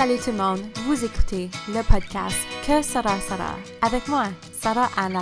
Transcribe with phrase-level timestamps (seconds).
[0.00, 4.24] Salut tout le monde, vous écoutez le podcast Que sera sera avec moi,
[4.58, 5.20] Sarah Anne.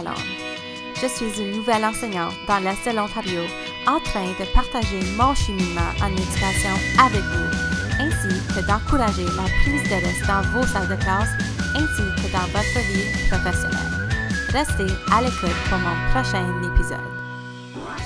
[1.03, 3.41] Je suis une nouvelle enseignante dans l'Est de l'Ontario
[3.89, 9.83] en train de partager mon cheminement en éducation avec vous, ainsi que d'encourager la prise
[9.91, 11.31] de risque dans vos salles de classe
[11.75, 14.09] ainsi que dans votre vie professionnelle.
[14.53, 16.99] Restez à l'écoute pour mon prochain épisode.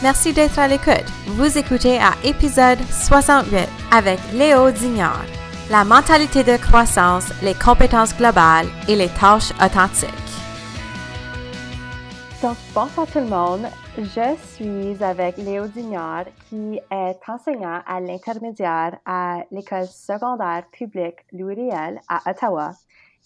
[0.02, 1.04] Merci d'être à l'écoute.
[1.26, 5.41] Vous écoutez à épisode 68 avec Léo Dignard.
[5.72, 10.10] La mentalité de croissance, les compétences globales et les tâches authentiques.
[12.42, 13.64] Donc, bonsoir tout le monde.
[13.96, 21.54] Je suis avec Léo Dignard, qui est enseignant à l'intermédiaire à l'école secondaire publique Louis
[21.54, 22.72] Riel à Ottawa.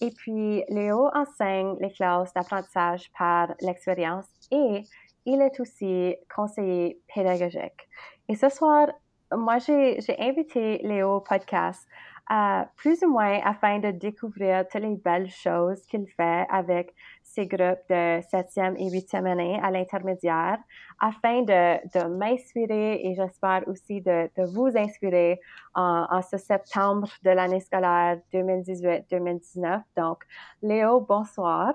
[0.00, 4.84] Et puis, Léo enseigne les classes d'apprentissage par l'expérience et
[5.24, 7.88] il est aussi conseiller pédagogique.
[8.28, 8.86] Et ce soir,
[9.34, 11.84] moi, j'ai invité Léo au podcast
[12.30, 17.46] euh, plus ou moins afin de découvrir toutes les belles choses qu'il fait avec ses
[17.46, 20.58] groupes de septième et huitième année à l'intermédiaire,
[20.98, 25.40] afin de, de m'inspirer et j'espère aussi de, de, vous inspirer
[25.74, 29.82] en, en ce septembre de l'année scolaire 2018-2019.
[29.96, 30.24] Donc,
[30.62, 31.74] Léo, bonsoir.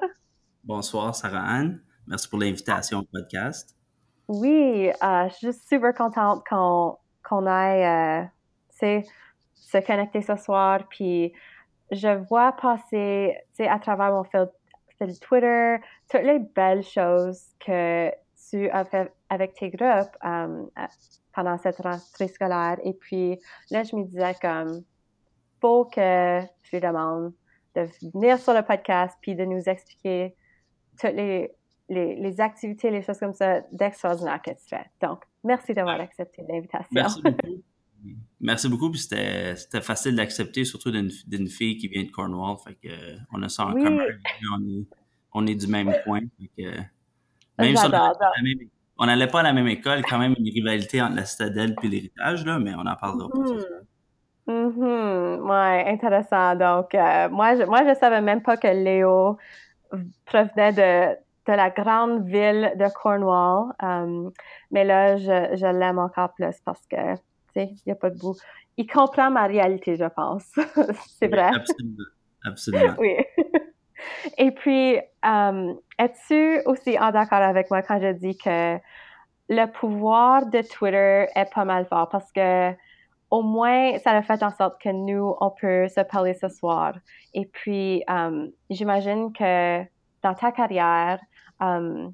[0.64, 1.82] Bonsoir, Sarah-Anne.
[2.08, 3.76] Merci pour l'invitation au podcast.
[4.28, 8.26] Oui, euh, je suis super contente qu'on qu'on aille
[8.82, 9.00] euh,
[9.62, 10.82] se connecter ce soir.
[10.90, 11.34] Puis
[11.92, 14.50] je vois passer à travers mon fil,
[14.98, 15.78] fil Twitter
[16.10, 18.12] toutes les belles choses que
[18.50, 20.66] tu as fait avec tes groupes euh,
[21.34, 22.78] pendant cette rentrée scolaire.
[22.84, 23.40] Et puis
[23.70, 24.84] là, je me disais comme,
[25.62, 27.34] faut que je lui demande
[27.76, 30.36] de venir sur le podcast puis de nous expliquer
[31.00, 31.56] toutes les
[31.92, 34.86] les, les, activités, les choses comme ça d'extraordinaire que tu fais.
[35.02, 36.88] Donc, merci d'avoir accepté l'invitation.
[36.92, 37.62] Merci beaucoup.
[38.40, 38.90] Merci beaucoup.
[38.90, 42.58] Puis c'était, facile d'accepter, surtout d'une, fille qui vient de Cornwall.
[42.64, 44.04] Fait que, euh, on a ça en commun.
[44.54, 44.86] On est,
[45.34, 46.22] on est, du même coin.
[46.40, 46.78] Fait que,
[47.60, 47.88] même si
[48.98, 51.88] on n'allait pas à la même école, quand même une rivalité entre la citadelle et
[51.88, 53.40] l'héritage, là, mais on en parlera pas.
[54.48, 55.50] Mm -hmm.
[55.50, 56.56] Ouais, intéressant.
[56.56, 59.38] Donc, euh, moi, je, moi, je savais même pas que Léo
[60.26, 61.16] provenait de,
[61.48, 63.74] de la grande ville de Cornwall.
[63.82, 64.32] Um,
[64.72, 67.16] mais là, je, je l'aime encore plus parce que,
[67.56, 68.36] il n'y a pas de bout.
[68.78, 70.46] Il comprend ma réalité, je pense.
[71.20, 71.52] C'est vrai.
[71.54, 72.06] Absolument.
[72.44, 72.96] Absolument.
[72.98, 73.18] oui.
[74.38, 78.78] Et puis, um, es-tu aussi en d'accord avec moi quand je dis que
[79.50, 82.10] le pouvoir de Twitter est pas mal fort?
[82.10, 82.72] Parce que
[83.30, 86.94] au moins, ça a fait en sorte que nous, on peut se parler ce soir.
[87.34, 89.84] Et puis, um, j'imagine que
[90.22, 91.20] dans ta carrière,
[91.60, 92.14] um,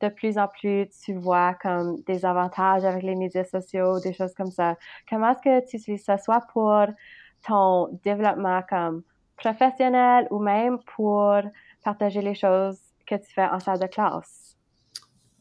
[0.00, 4.34] de plus en plus, tu vois comme des avantages avec les médias sociaux, des choses
[4.34, 4.76] comme ça.
[5.08, 6.86] Comment est-ce que tu utilises ça, soit pour
[7.46, 9.02] ton développement comme
[9.36, 11.36] professionnel ou même pour
[11.84, 14.49] partager les choses que tu fais en salle de classe?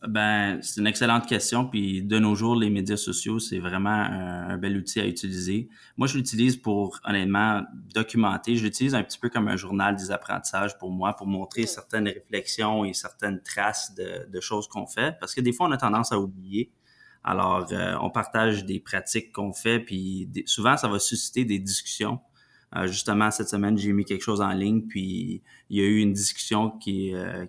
[0.07, 1.65] Ben, c'est une excellente question.
[1.65, 5.69] Puis de nos jours, les médias sociaux, c'est vraiment un, bel outil à utiliser.
[5.97, 8.55] Moi, je l'utilise pour, honnêtement, documenter.
[8.55, 12.07] Je l'utilise un petit peu comme un journal des apprentissages pour moi, pour montrer certaines
[12.07, 15.17] réflexions et certaines traces de, de choses qu'on fait.
[15.19, 16.71] Parce que des fois, on a tendance à oublier.
[17.23, 22.19] Alors, euh, on partage des pratiques qu'on fait, puis souvent, ça va susciter des discussions.
[22.75, 25.99] Euh, justement, cette semaine, j'ai mis quelque chose en ligne, puis il y a eu
[25.99, 27.45] une discussion qui, euh,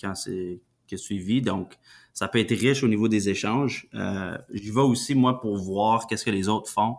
[0.00, 1.42] quand c'est qui a suivi.
[1.42, 1.76] Donc,
[2.16, 3.86] ça peut être riche au niveau des échanges.
[3.94, 6.96] Euh, J'y vais aussi, moi, pour voir qu'est-ce que les autres font,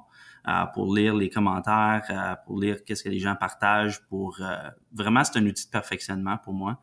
[0.47, 3.99] euh, pour lire les commentaires, euh, pour lire qu'est-ce que les gens partagent.
[4.09, 6.79] Pour euh, Vraiment, c'est un outil de perfectionnement pour moi.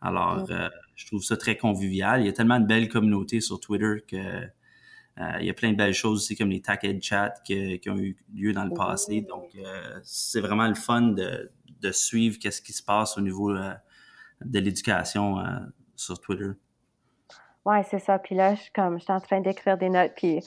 [0.00, 2.20] Alors, euh, je trouve ça très convivial.
[2.20, 4.46] Il y a tellement de belles communautés sur Twitter que
[5.40, 7.98] il y a plein de belles choses aussi comme les Tackhead Chat qui, qui, ont
[7.98, 9.20] eu lieu dans le passé.
[9.20, 9.50] Donc,
[10.02, 11.50] c'est vraiment le fun de,
[11.82, 15.36] de suivre qu'est-ce qui se passe au niveau de l'éducation
[16.02, 16.50] sur Twitter.
[17.64, 18.18] Ouais, c'est ça.
[18.18, 20.12] Puis là, je suis comme, je suis en train d'écrire des notes.
[20.16, 20.40] Puis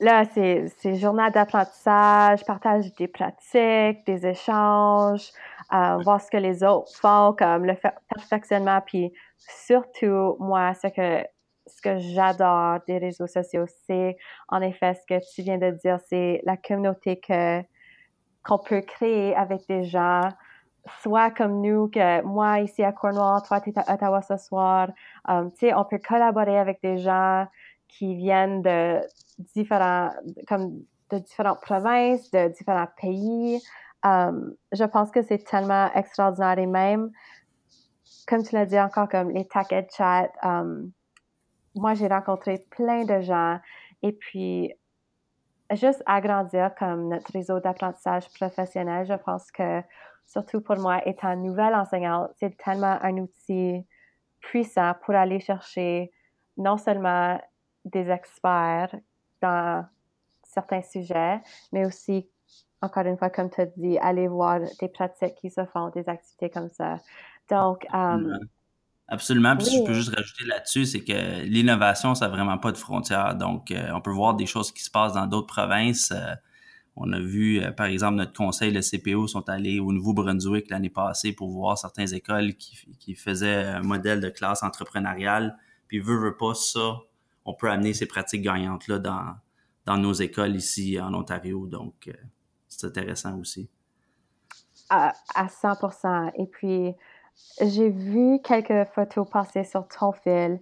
[0.00, 5.30] là, c'est, c'est journal d'apprentissage, partage des pratiques, des échanges,
[5.72, 7.74] euh, voir ce que les autres font, comme le
[8.14, 8.80] perfectionnement.
[8.86, 11.26] Puis surtout, moi, ce que
[11.66, 15.98] ce que j'adore des réseaux sociaux, c'est en effet ce que tu viens de dire,
[16.08, 17.62] c'est la communauté que
[18.44, 20.28] qu'on peut créer avec des gens
[21.02, 24.88] soit comme nous, que moi ici à Cornwall, toi tu es à Ottawa ce soir,
[25.26, 27.46] um, tu sais, on peut collaborer avec des gens
[27.88, 29.00] qui viennent de
[29.54, 30.10] différents,
[30.46, 33.60] comme de différentes provinces, de différents pays.
[34.04, 37.10] Um, je pense que c'est tellement extraordinaire et même,
[38.28, 40.90] comme tu l'as dit encore, comme les Tackhead Chat, um,
[41.74, 43.58] moi j'ai rencontré plein de gens
[44.02, 44.74] et puis
[45.72, 49.06] juste agrandir comme notre réseau d'apprentissage professionnel.
[49.06, 49.80] Je pense que,
[50.26, 53.84] surtout pour moi, étant nouvelle enseignante, c'est tellement un outil
[54.40, 56.10] puissant pour aller chercher
[56.56, 57.40] non seulement
[57.84, 58.94] des experts
[59.40, 59.86] dans
[60.42, 61.40] certains sujets,
[61.72, 62.28] mais aussi,
[62.80, 66.08] encore une fois, comme tu as dit, aller voir des pratiques qui se font, des
[66.08, 66.96] activités comme ça.
[67.50, 68.38] Donc, um,
[69.06, 69.56] Absolument.
[69.56, 72.78] Puis si je peux juste rajouter là-dessus, c'est que l'innovation, ça n'a vraiment pas de
[72.78, 73.34] frontières.
[73.34, 76.10] Donc, euh, on peut voir des choses qui se passent dans d'autres provinces.
[76.10, 76.34] Euh,
[76.96, 80.90] on a vu, euh, par exemple, notre conseil, le CPO, sont allés au Nouveau-Brunswick l'année
[80.90, 85.58] passée pour voir certaines écoles qui, qui faisaient un modèle de classe entrepreneuriale.
[85.88, 86.98] Puis, veut, veut pas ça,
[87.44, 89.34] on peut amener ces pratiques gagnantes-là dans,
[89.86, 91.66] dans nos écoles ici en Ontario.
[91.66, 92.10] Donc,
[92.68, 93.68] c'est intéressant aussi.
[94.88, 96.94] À, à 100% Et puis,
[97.60, 100.60] j'ai vu quelques photos passer sur ton fil.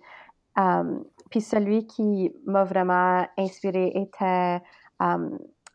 [0.56, 4.61] Um, puis celui qui m'a vraiment inspiré était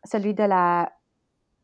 [0.04, 0.92] celui de la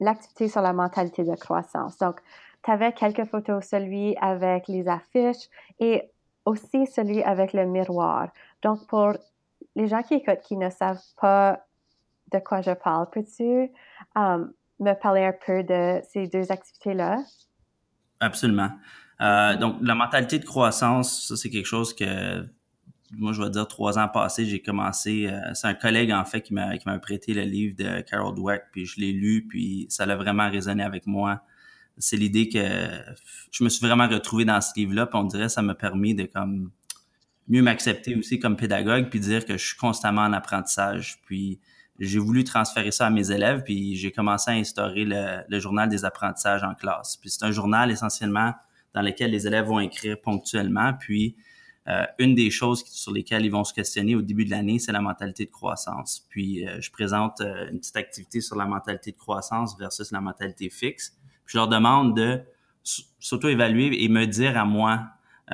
[0.00, 1.98] l'activité sur la mentalité de croissance.
[1.98, 2.20] Donc,
[2.62, 5.48] tu avais quelques photos, celui avec les affiches
[5.78, 6.10] et
[6.44, 8.28] aussi celui avec le miroir.
[8.62, 9.12] Donc, pour
[9.76, 11.64] les gens qui écoutent, qui ne savent pas
[12.32, 13.70] de quoi je parle, peux-tu
[14.14, 17.18] um, me parler un peu de ces deux activités-là?
[18.20, 18.70] Absolument.
[19.20, 22.44] Euh, donc, la mentalité de croissance, ça, c'est quelque chose que,
[23.12, 25.26] moi, je vais dire, trois ans passés, j'ai commencé.
[25.26, 28.34] Euh, c'est un collègue, en fait, qui m'a, qui m'a prêté le livre de Carol
[28.34, 31.42] Dweck, puis je l'ai lu, puis ça l'a vraiment résonné avec moi.
[31.98, 32.58] C'est l'idée que
[33.52, 36.14] je me suis vraiment retrouvé dans ce livre-là, puis on dirait que ça m'a permis
[36.14, 36.70] de, comme,
[37.48, 41.20] mieux m'accepter aussi comme pédagogue, puis dire que je suis constamment en apprentissage.
[41.26, 41.60] Puis,
[42.00, 45.88] j'ai voulu transférer ça à mes élèves, puis j'ai commencé à instaurer le, le journal
[45.88, 47.16] des apprentissages en classe.
[47.16, 48.52] Puis c'est un journal essentiellement
[48.94, 50.92] dans lesquels les élèves vont écrire ponctuellement.
[50.94, 51.36] Puis,
[51.86, 54.92] euh, une des choses sur lesquelles ils vont se questionner au début de l'année, c'est
[54.92, 56.26] la mentalité de croissance.
[56.30, 60.20] Puis, euh, je présente euh, une petite activité sur la mentalité de croissance versus la
[60.20, 61.14] mentalité fixe.
[61.44, 62.40] Puis, je leur demande de
[63.18, 65.08] s'auto-évaluer et me dire à moi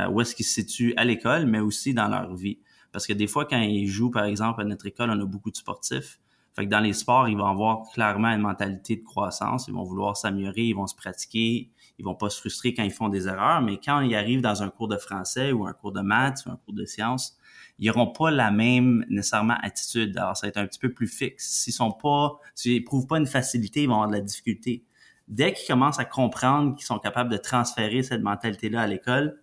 [0.08, 2.58] où est-ce qu'ils se situent à l'école, mais aussi dans leur vie.
[2.92, 5.50] Parce que des fois, quand ils jouent, par exemple, à notre école, on a beaucoup
[5.50, 6.20] de sportifs.
[6.54, 9.66] Fait que dans les sports, ils vont avoir clairement une mentalité de croissance.
[9.66, 12.90] Ils vont vouloir s'améliorer, ils vont se pratiquer, ils vont pas se frustrer quand ils
[12.90, 15.92] font des erreurs, mais quand ils arrivent dans un cours de français ou un cours
[15.92, 17.36] de maths ou un cours de sciences,
[17.78, 20.16] ils n'auront pas la même nécessairement attitude.
[20.16, 21.44] Alors, ça va être un petit peu plus fixe.
[21.44, 24.82] S'ils sont pas, s'ils éprouvent pas une facilité, ils vont avoir de la difficulté.
[25.28, 29.42] Dès qu'ils commencent à comprendre qu'ils sont capables de transférer cette mentalité-là à l'école,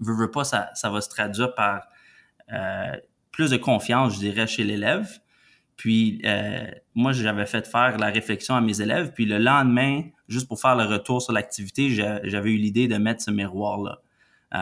[0.00, 1.88] veux, veux pas, ça, ça va se traduire par
[2.54, 2.96] euh,
[3.32, 5.20] plus de confiance, je dirais, chez l'élève.
[5.76, 9.12] Puis euh, moi, j'avais fait faire la réflexion à mes élèves.
[9.12, 13.22] Puis le lendemain, juste pour faire le retour sur l'activité, j'avais eu l'idée de mettre
[13.22, 14.00] ce miroir-là.
[14.54, 14.58] Euh,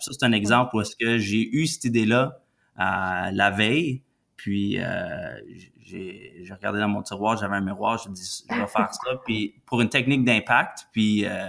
[0.00, 2.40] ça, c'est un exemple où est-ce que j'ai eu cette idée-là
[2.80, 4.02] euh, la veille.
[4.36, 5.40] Puis euh,
[5.80, 9.16] j'ai regardé dans mon tiroir, j'avais un miroir, je dit je vais faire ça.
[9.26, 11.48] Puis pour une technique d'impact, puis euh,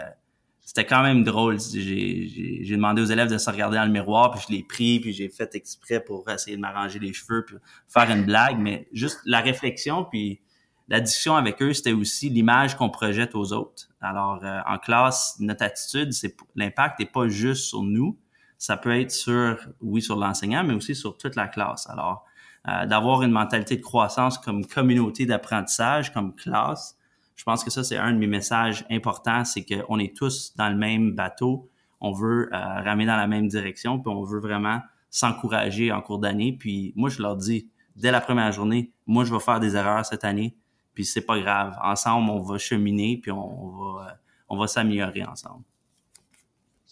[0.59, 1.59] c'était quand même drôle.
[1.59, 5.13] J'ai demandé aux élèves de se regarder dans le miroir, puis je l'ai pris, puis
[5.13, 7.57] j'ai fait exprès pour essayer de m'arranger les cheveux, puis
[7.87, 10.41] faire une blague, mais juste la réflexion, puis
[10.89, 13.89] la discussion avec eux, c'était aussi l'image qu'on projette aux autres.
[14.01, 18.17] Alors, euh, en classe, notre attitude, c'est l'impact n'est pas juste sur nous,
[18.57, 21.87] ça peut être sur, oui, sur l'enseignant, mais aussi sur toute la classe.
[21.89, 22.25] Alors,
[22.67, 26.97] euh, d'avoir une mentalité de croissance comme communauté d'apprentissage, comme classe,
[27.35, 30.69] je pense que ça, c'est un de mes messages importants, c'est qu'on est tous dans
[30.69, 31.69] le même bateau.
[32.01, 36.19] On veut euh, ramener dans la même direction, puis on veut vraiment s'encourager en cours
[36.19, 36.51] d'année.
[36.51, 40.05] Puis moi, je leur dis, dès la première journée, moi, je vais faire des erreurs
[40.05, 40.57] cette année,
[40.99, 41.79] puis c'est pas grave.
[41.81, 44.17] Ensemble, on va cheminer, puis on, va,
[44.49, 45.63] on va s'améliorer ensemble.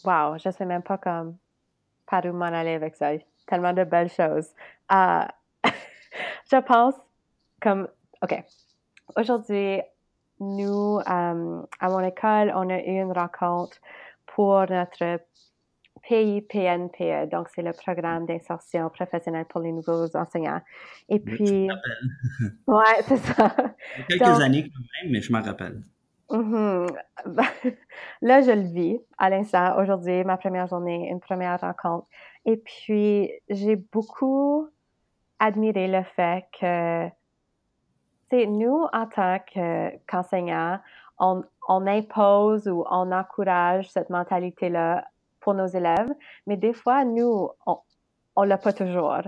[0.06, 1.36] Wow, je sais même pas comme
[2.10, 3.10] par où m'en aller avec ça.
[3.46, 4.48] Tellement de belles choses.
[4.94, 5.26] Euh,
[6.50, 6.94] je pense
[7.62, 7.90] comme,
[8.22, 8.46] OK,
[9.18, 9.82] aujourd'hui,
[10.40, 13.76] nous, euh, à mon école, on a eu une rencontre
[14.26, 15.20] pour notre
[16.08, 20.62] PIPNPE, donc c'est le programme d'insertion professionnelle pour les nouveaux enseignants.
[21.10, 21.68] Et puis,
[22.68, 23.54] ouais, c'est ça.
[24.10, 25.84] Il y a quelques années quand même, mais je m'en rappelle.
[26.30, 26.96] Mm-hmm.
[28.22, 29.78] Là, je le vis à l'instant.
[29.82, 32.08] Aujourd'hui, ma première journée, une première rencontre.
[32.46, 34.70] Et puis, j'ai beaucoup
[35.40, 37.10] admiré le fait que
[38.46, 39.40] nous, en tant
[40.08, 40.80] qu'enseignants,
[41.20, 45.06] on, impose ou on encourage cette mentalité-là
[45.48, 46.10] pour nos élèves,
[46.46, 47.50] mais des fois, nous,
[48.36, 49.22] on ne l'a pas toujours.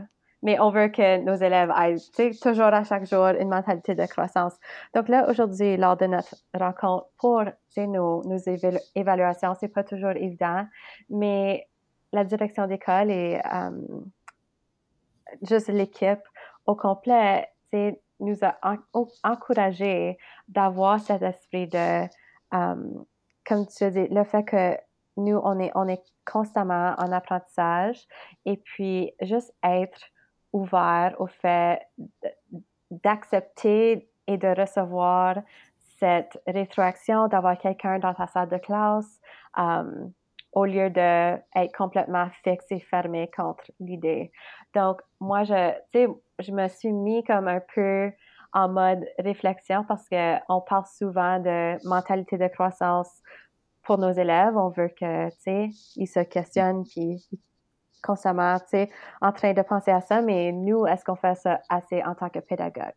[0.44, 4.54] Mais on veut que nos élèves aient toujours à chaque jour une mentalité de croissance.
[4.94, 7.46] Donc là, aujourd'hui, lors de notre rencontre pour
[7.78, 8.38] nos, nos
[8.96, 10.66] évaluations, c'est pas toujours évident,
[11.10, 11.70] mais
[12.12, 13.72] la direction d'école et euh,
[15.44, 16.26] juste l'équipe
[16.66, 17.48] au complet,
[18.20, 18.58] nous a
[19.24, 20.18] encouragé
[20.50, 22.08] d'avoir cet esprit de,
[22.52, 24.89] comme tu as dit, le fait que
[25.20, 28.08] nous, on est, on est constamment en apprentissage
[28.46, 30.02] et puis juste être
[30.54, 31.82] ouvert au fait
[32.92, 35.38] d'accepter et de recevoir
[36.00, 39.20] cette rétroaction, d'avoir quelqu'un dans ta salle de classe,
[39.58, 40.12] um,
[40.54, 44.32] au lieu d'être complètement fixe et fermé contre l'idée.
[44.74, 45.74] Donc, moi, je,
[46.40, 48.12] je me suis mis comme un peu
[48.54, 53.22] en mode réflexion parce qu'on parle souvent de mentalité de croissance
[53.90, 54.56] pour nos élèves.
[54.56, 57.28] On veut que, tu sais, ils se questionnent puis
[58.04, 61.60] constamment, tu sais, en train de penser à ça, mais nous, est-ce qu'on fait ça
[61.70, 62.94] assez en tant que pédagogue?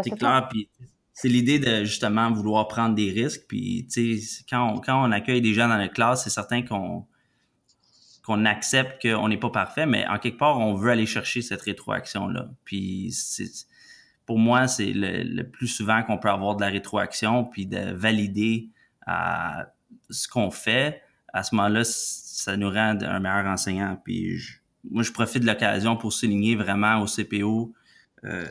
[0.00, 0.70] C'est clair, puis
[1.12, 3.46] c'est l'idée de justement vouloir prendre des risques.
[3.48, 6.62] Puis, tu sais, quand on, quand on accueille des gens dans notre classe, c'est certain
[6.62, 7.04] qu'on
[8.24, 11.62] qu'on accepte qu'on n'est pas parfait, mais en quelque part, on veut aller chercher cette
[11.62, 12.48] rétroaction-là.
[12.64, 13.12] Puis,
[14.24, 18.70] pour moi, c'est le, plus souvent qu'on peut avoir de la rétroaction, puis de valider
[19.08, 19.62] euh,
[20.10, 21.02] ce qu'on fait.
[21.32, 24.00] À ce moment-là, ça nous rend un meilleur enseignant.
[24.04, 24.38] Puis,
[24.90, 27.72] moi, je profite de l'occasion pour souligner vraiment au CPO
[28.24, 28.46] euh,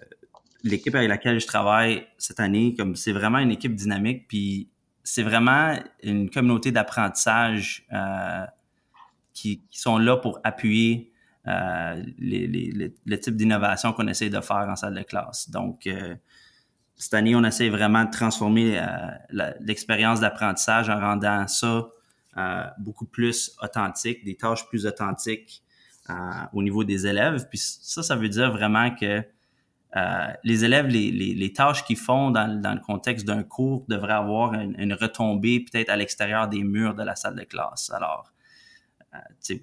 [0.64, 4.70] l'équipe avec laquelle je travaille cette année, comme c'est vraiment une équipe dynamique, puis
[5.04, 8.46] c'est vraiment une communauté d'apprentissage euh,
[9.34, 11.14] qui, sont là pour appuyer
[11.48, 15.52] euh, les, les, le type d'innovation qu'on essaie de faire en salle de classe.
[15.52, 16.16] Donc, euh,
[16.98, 18.82] cette année, on essaie vraiment de transformer
[19.60, 21.88] l'expérience d'apprentissage en rendant ça
[22.78, 25.62] beaucoup plus authentique, des tâches plus authentiques
[26.54, 27.48] au niveau des élèves.
[27.50, 29.24] Puis ça, ça veut dire vraiment que
[29.96, 34.14] euh, les élèves, les, les, tâches qu'ils font dans, dans, le contexte d'un cours devraient
[34.14, 37.90] avoir une, retombée peut-être à l'extérieur des murs de la salle de classe.
[37.92, 38.35] Alors, euh,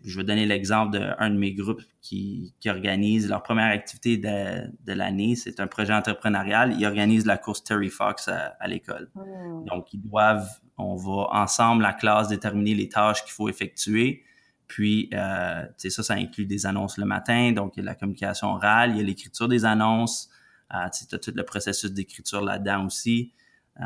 [0.04, 4.70] je vais donner l'exemple d'un de mes groupes qui, qui organise leur première activité de,
[4.84, 5.36] de l'année.
[5.36, 6.74] C'est un projet entrepreneurial.
[6.78, 9.10] Ils organisent la course Terry Fox à, l'école.
[9.14, 9.64] Hmm.
[9.64, 14.24] Donc, ils doivent, on va ensemble, la classe, déterminer les tâches qu'il faut effectuer.
[14.66, 18.48] Puis, euh, ça, ça inclut des annonces le matin, donc il y a la communication
[18.48, 20.30] orale, il y a l'écriture des annonces,
[20.74, 23.32] euh, tu as tout le processus d'écriture là-dedans aussi.
[23.80, 23.84] Euh,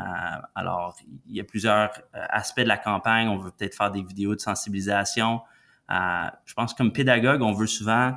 [0.55, 0.97] alors,
[1.27, 3.27] il y a plusieurs euh, aspects de la campagne.
[3.27, 5.41] On veut peut-être faire des vidéos de sensibilisation.
[5.91, 8.13] Euh, je pense que comme pédagogue, on veut souvent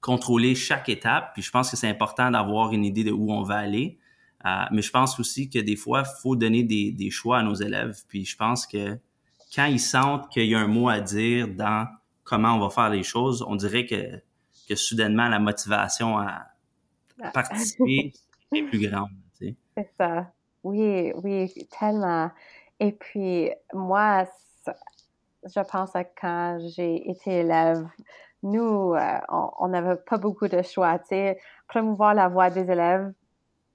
[0.00, 1.32] contrôler chaque étape.
[1.34, 3.98] Puis je pense que c'est important d'avoir une idée de où on va aller.
[4.72, 7.54] mais je pense aussi que des fois, il faut donner des, des choix à nos
[7.54, 7.96] élèves.
[8.08, 8.98] Puis je pense que
[9.54, 11.86] quand ils sentent qu'il y a un mot à dire dans
[12.24, 14.20] comment on va faire les choses, on dirait que,
[14.68, 16.46] que soudainement la motivation à,
[17.22, 17.30] ah.
[17.30, 18.12] participer
[18.52, 19.10] est plus grande.
[19.38, 20.30] C'est ça.
[20.62, 22.30] Oui, oui, tellement.
[22.78, 24.24] Et puis, moi,
[25.44, 27.86] je pense à quand j'ai été élève,
[28.42, 30.98] nous, euh, on n'avait pas beaucoup de choix.
[31.68, 33.12] Promouvoir la voix des élèves,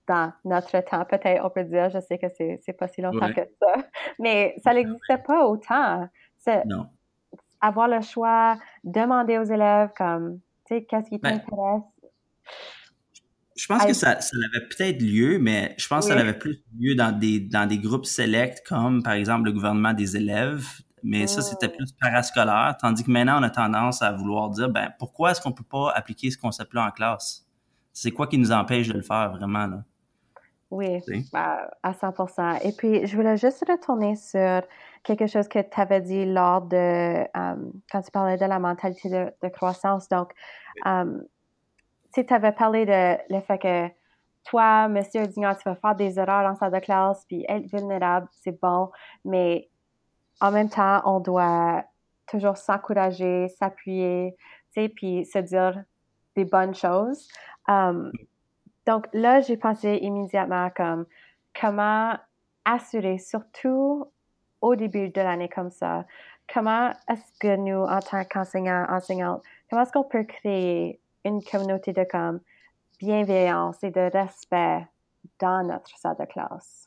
[0.08, 3.42] dans notre temps, peut-être on peut dire, je sais que c'est, pas si longtemps que
[3.62, 3.84] ça,
[4.20, 6.10] mais ça n'existait pas autant.
[6.66, 6.88] Non.
[7.60, 11.84] Avoir le choix, demander aux élèves comme, tu sais, qu'est-ce qui ben, t'intéresse?
[13.58, 16.64] Je pense que ça, ça avait peut-être lieu, mais je pense que ça avait plus
[16.80, 20.64] lieu dans des, dans des groupes sélects, comme par exemple le gouvernement des élèves,
[21.04, 24.92] mais ça, c'était plus parascolaire, tandis que maintenant, on a tendance à vouloir dire, ben,
[24.98, 27.46] pourquoi est-ce qu'on peut pas appliquer ce concept-là en classe?
[27.94, 29.84] C'est quoi qui nous empêche de le faire vraiment, là?
[30.70, 31.02] Oui,
[31.32, 32.14] bah, à 100
[32.64, 34.62] Et puis, je voulais juste retourner sur
[35.04, 37.24] quelque chose que tu avais dit lors de,
[37.90, 40.10] quand tu parlais de la mentalité de, croissance.
[40.10, 40.34] Donc,
[40.84, 43.88] tu avais parlé de le fait que
[44.44, 48.28] toi, monsieur Dignan, tu vas faire des erreurs en salle de classe, puis être vulnérable,
[48.32, 48.90] c'est bon,
[49.24, 49.70] mais
[50.42, 51.84] en même temps, on doit
[52.28, 54.36] toujours s'encourager, s'appuyer,
[54.74, 55.84] tu sais, puis se dire
[56.36, 57.28] des bonnes choses.
[57.68, 61.06] Donc là, j'ai pensé immédiatement comme
[61.60, 62.16] comment
[62.66, 64.12] assurer, surtout
[64.62, 66.06] au début de l'année comme ça,
[66.52, 71.94] comment est-ce que nous, en tant qu'enseignants, enseignantes, comment est-ce qu'on peut créer une communauté
[71.94, 72.40] de comme
[73.00, 74.88] bienveillance et de respect
[75.40, 76.87] dans notre salle de classe?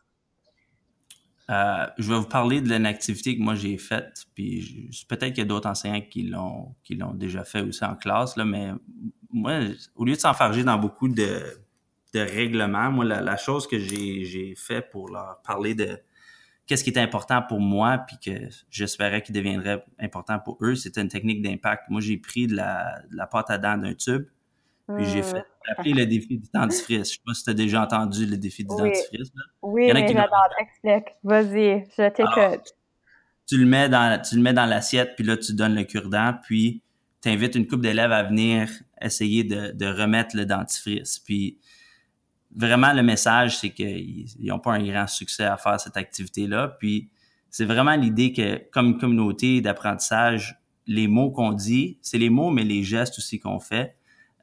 [1.51, 5.39] Euh, je vais vous parler de l'une activité que moi j'ai faite, puis peut-être qu'il
[5.39, 8.71] y a d'autres enseignants qui l'ont déjà fait aussi en classe, là, mais
[9.33, 9.59] moi,
[9.97, 11.43] au lieu de s'enfarger dans beaucoup de
[12.13, 12.91] de règlement.
[12.91, 15.99] Moi, la, chose que j'ai fait pour leur parler de
[16.67, 21.01] qu'est-ce qui était important pour moi, puis que j'espérais qu'il deviendrait important pour eux, c'était
[21.01, 21.85] une technique d'impact.
[21.89, 24.25] Moi, j'ai pris de la, de la pâte à dents d'un tube,
[24.97, 25.71] puis j'ai fait mmh.
[25.71, 27.13] appeler le défi du dentifrice.
[27.13, 29.31] Je sais pas si tu as déjà entendu le défi du dentifrice.
[29.63, 30.49] Oui, mais j'adore.
[30.61, 31.15] Explique.
[31.23, 32.75] Vas-y, je t'écoute.
[33.47, 36.35] Tu le mets dans, tu le mets dans l'assiette, puis là, tu donnes le cure-dent,
[36.43, 36.83] puis
[37.23, 38.69] tu invites une couple d'élèves à venir
[39.01, 41.19] essayer de, de remettre le dentifrice.
[41.19, 41.59] Puis
[42.55, 46.77] vraiment, le message, c'est qu'ils n'ont pas un grand succès à faire cette activité-là.
[46.79, 47.11] Puis,
[47.51, 52.65] c'est vraiment l'idée que, comme communauté d'apprentissage, les mots qu'on dit, c'est les mots, mais
[52.65, 53.97] les gestes aussi qu'on fait.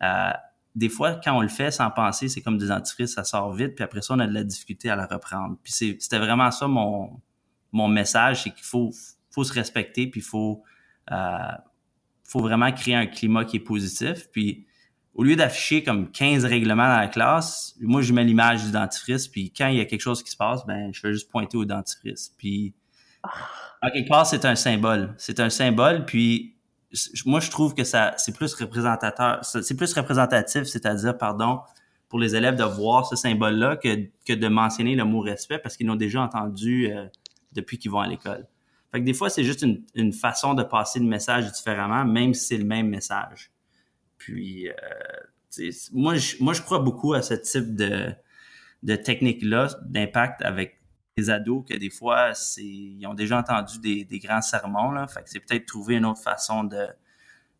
[0.04, 0.32] Euh,
[0.76, 3.74] des fois, quand on le fait sans penser, c'est comme des dentifrices, ça sort vite,
[3.74, 5.58] puis après ça, on a de la difficulté à la reprendre.
[5.64, 7.20] Puis c'était vraiment ça mon,
[7.72, 8.92] mon message, c'est qu'il faut,
[9.32, 10.64] faut se respecter, puis il faut,
[11.12, 11.38] euh,
[12.24, 14.30] faut vraiment créer un climat qui est positif.
[14.32, 14.68] Puis
[15.16, 19.28] au lieu d'afficher comme 15 règlements dans la classe, moi, je mets l'image du dentifrice,
[19.28, 21.58] puis quand il y a quelque chose qui se passe, ben, je vais juste pointer
[21.58, 22.36] au dentifrice.
[22.38, 22.76] Puis,
[23.82, 25.16] en quelque part, c'est un symbole.
[25.18, 26.57] C'est un symbole, puis
[27.26, 31.62] moi, je trouve que ça, c'est plus représentateur, c'est plus représentatif, c'est-à-dire, pardon,
[32.10, 35.76] pour les élèves de voir ce symbole-là que, que de mentionner le mot respect parce
[35.76, 37.06] qu'ils l'ont déjà entendu euh,
[37.52, 38.48] depuis qu'ils vont à l'école.
[38.92, 42.34] Fait que des fois, c'est juste une, une, façon de passer le message différemment, même
[42.34, 43.52] si c'est le même message.
[44.18, 44.74] Puis, euh,
[45.92, 48.14] moi, je, moi, je crois beaucoup à ce type de,
[48.84, 50.80] de technique-là, d'impact avec
[51.18, 55.08] les ados, que des fois, c'est, ils ont déjà entendu des, des grands sermons, là.
[55.08, 56.88] Fait que c'est peut-être trouver une autre façon de,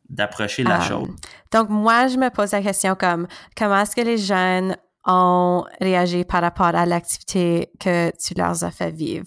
[0.10, 0.82] d'approcher la ah.
[0.82, 1.10] chose.
[1.52, 6.24] Donc, moi, je me pose la question comme, comment est-ce que les jeunes ont réagi
[6.24, 9.26] par rapport à l'activité que tu leur as fait vivre?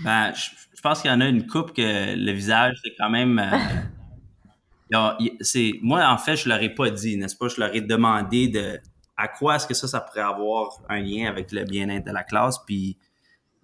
[0.00, 3.38] Ben, je, pense qu'il y en a une coupe que le visage, c'est quand même...
[3.38, 3.58] Euh,
[5.40, 7.48] c'est moi en fait je leur ai pas dit n'est-ce pas?
[7.48, 8.80] Je leur ai demandé de
[9.18, 12.22] à quoi est-ce que ça ça pourrait avoir un lien avec le bien-être de la
[12.22, 12.96] classe puis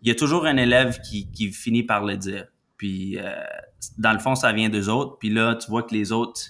[0.05, 2.47] il y a toujours un élève qui, qui finit par le dire
[2.77, 3.33] puis euh,
[3.99, 6.43] dans le fond ça vient d'eux autres puis là tu vois que les autres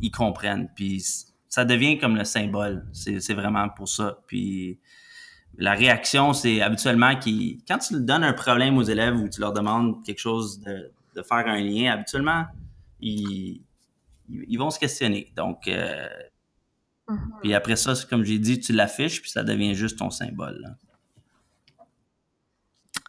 [0.00, 1.04] ils comprennent puis
[1.48, 4.80] ça devient comme le symbole c'est vraiment pour ça puis
[5.58, 9.52] la réaction c'est habituellement qui quand tu donnes un problème aux élèves ou tu leur
[9.52, 12.46] demandes quelque chose de, de faire un lien habituellement
[13.00, 13.62] ils
[14.28, 15.32] ils vont se questionner.
[15.36, 16.08] Donc, euh,
[17.08, 17.40] mm-hmm.
[17.42, 20.76] puis après ça, comme j'ai dit, tu l'affiches, puis ça devient juste ton symbole.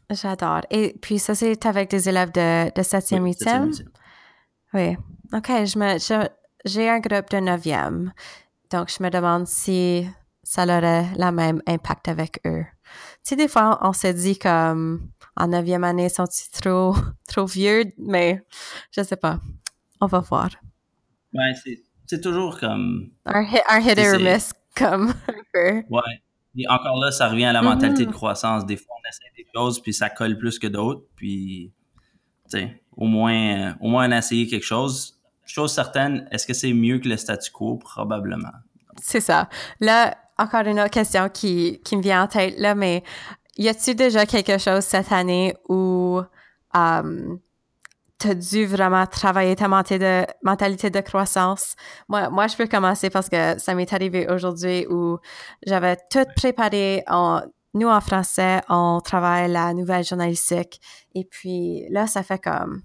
[0.10, 0.62] J'adore.
[0.70, 3.86] Et puis ça, c'est avec des élèves de, de 7e, oui, 8e?
[4.74, 4.98] Oui.
[5.34, 6.28] OK, je
[6.66, 8.10] j'ai un groupe de 9e.
[8.72, 10.08] Donc, je me demande si
[10.44, 12.66] ça aurait le même impact avec eux.
[13.24, 16.96] Tu sais, des fois, on se dit comme en 9e année, sont-ils trop,
[17.28, 17.92] trop vieux?
[17.98, 18.42] Mais
[18.92, 19.40] je sais pas.
[20.00, 20.50] On va voir.
[21.34, 21.54] Ouais,
[22.06, 23.12] c'est toujours comme.
[23.26, 25.14] Un hit, un hit or miss, comme
[25.54, 26.22] Ouais.
[26.58, 28.14] Et encore là, ça revient à la mentalité de mm-hmm.
[28.14, 28.66] croissance.
[28.66, 31.04] Des fois, on essaie des choses, puis ça colle plus que d'autres.
[31.16, 31.72] Puis,
[32.50, 35.20] tu sais, au moins, au moins, on a essayé quelque chose.
[35.46, 37.78] Chose certaine, est-ce que c'est mieux que le statu quo?
[37.78, 38.52] Probablement.
[39.02, 39.50] C'est ça.
[39.80, 43.04] Là, encore une autre question qui, qui me vient en tête, là, mais
[43.58, 46.22] y a-t-il déjà quelque chose cette année où
[46.74, 47.40] um,
[48.20, 51.76] tu as dû vraiment travailler ta mentalité de, croissance.
[52.08, 55.20] Moi, moi, je peux commencer parce que ça m'est arrivé aujourd'hui où
[55.66, 57.04] j'avais tout préparé.
[57.08, 57.42] En,
[57.74, 60.82] nous, en français, on travaille la nouvelle journalistique.
[61.14, 62.82] Et puis là, ça fait comme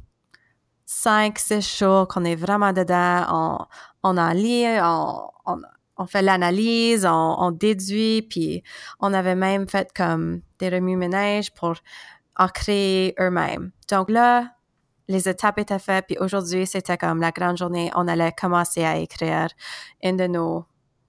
[0.84, 3.24] cinq, six jours qu'on est vraiment dedans.
[3.30, 3.58] On,
[4.02, 5.30] on en lit, on,
[5.96, 8.62] on, fait l'analyse, on, on, déduit, puis
[9.00, 11.74] on avait même fait comme des remue-ménages pour
[12.36, 13.70] en créer eux-mêmes.
[13.88, 14.50] Donc là,
[15.08, 17.90] les étapes étaient faites, puis aujourd'hui, c'était comme la grande journée.
[17.94, 19.48] On allait commencer à écrire
[20.02, 20.64] une de nos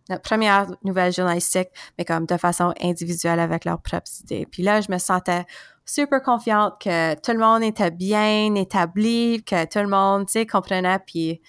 [0.09, 4.45] notre première nouvelle journalistique, mais comme de façon individuelle avec leurs propres idées.
[4.51, 5.45] Puis là, je me sentais
[5.85, 10.45] super confiante que tout le monde était bien établi, que tout le monde, tu sais,
[10.45, 11.41] comprenait, puis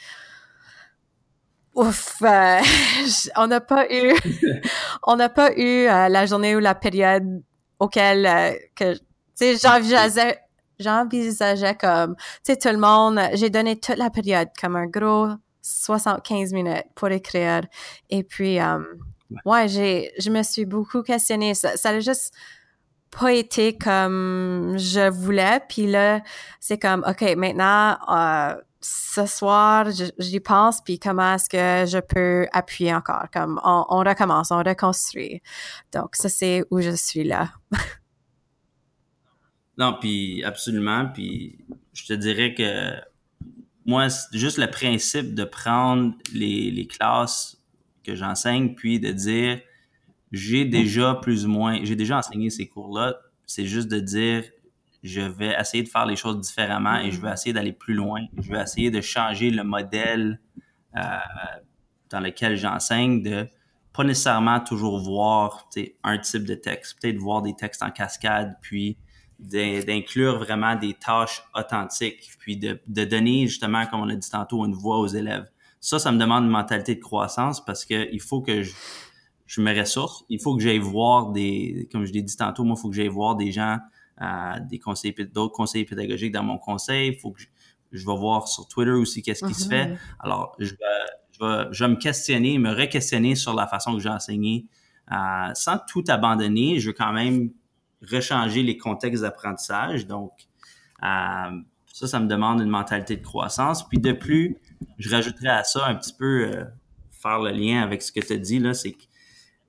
[1.75, 2.61] ouf, euh,
[3.37, 4.15] on n'a pas eu,
[5.03, 7.43] on n'a pas eu euh, la journée ou la période
[7.79, 9.01] auquel euh, que, tu
[9.35, 10.39] sais, j'envisageais
[10.79, 15.29] j'envisageais comme, tu sais, tout le monde, j'ai donné toute la période comme un gros
[15.63, 17.63] 75 minutes pour écrire.
[18.11, 18.87] Et puis, um,
[19.45, 21.55] ouais, j'ai, je me suis beaucoup questionnée.
[21.55, 22.35] Ça, ça a juste
[23.11, 25.61] pas été comme je voulais.
[25.69, 26.21] Puis là,
[26.61, 29.87] c'est comme, OK, maintenant, euh, ce soir,
[30.19, 33.27] j'y pense, puis comment est-ce que je peux appuyer encore?
[33.33, 35.41] Comme, on, on recommence, on reconstruit.
[35.93, 37.49] Donc, ça, c'est où je suis là.
[39.79, 41.07] Non, puis absolument.
[41.13, 41.59] Puis
[41.93, 42.93] je te dirais que
[43.87, 47.63] moi, juste le principe de prendre les, les classes
[48.03, 49.61] que j'enseigne, puis de dire
[50.33, 54.45] j'ai déjà plus ou moins, j'ai déjà enseigné ces cours-là, c'est juste de dire
[55.03, 58.25] je vais essayer de faire les choses différemment et je vais essayer d'aller plus loin.
[58.39, 60.41] Je vais essayer de changer le modèle
[60.97, 61.01] euh,
[62.09, 63.47] dans lequel j'enseigne, de
[63.93, 65.69] pas nécessairement toujours voir
[66.03, 68.97] un type de texte, peut-être voir des textes en cascade, puis
[69.39, 74.65] d'inclure vraiment des tâches authentiques, puis de, de, donner justement, comme on a dit tantôt,
[74.65, 75.47] une voix aux élèves.
[75.81, 78.73] Ça, ça me demande une mentalité de croissance parce que il faut que je,
[79.47, 80.25] je me ressource.
[80.29, 82.97] Il faut que j'aille voir des, comme je l'ai dit tantôt, moi, il faut que
[82.97, 83.79] j'aille voir des gens,
[84.23, 87.13] euh, des conseillers, d'autres conseillers pédagogiques dans mon conseil.
[87.13, 87.41] Il faut que
[87.93, 89.87] je, vais voir sur Twitter aussi qu'est-ce qui se fait.
[89.87, 89.99] Mm-hmm.
[90.21, 90.79] Alors, je vais,
[91.33, 94.67] je, vais, je vais me questionner, me re-questionner sur la façon que j'ai enseigné.
[95.13, 97.51] Euh, sans tout abandonner, je veux quand même
[98.11, 100.07] rechanger les contextes d'apprentissage.
[100.07, 100.33] Donc,
[101.03, 101.51] euh,
[101.93, 103.89] ça, ça me demande une mentalité de croissance.
[103.89, 104.57] Puis de plus,
[104.99, 106.65] je rajouterais à ça un petit peu euh,
[107.11, 109.05] faire le lien avec ce que tu as dit, là, c'est que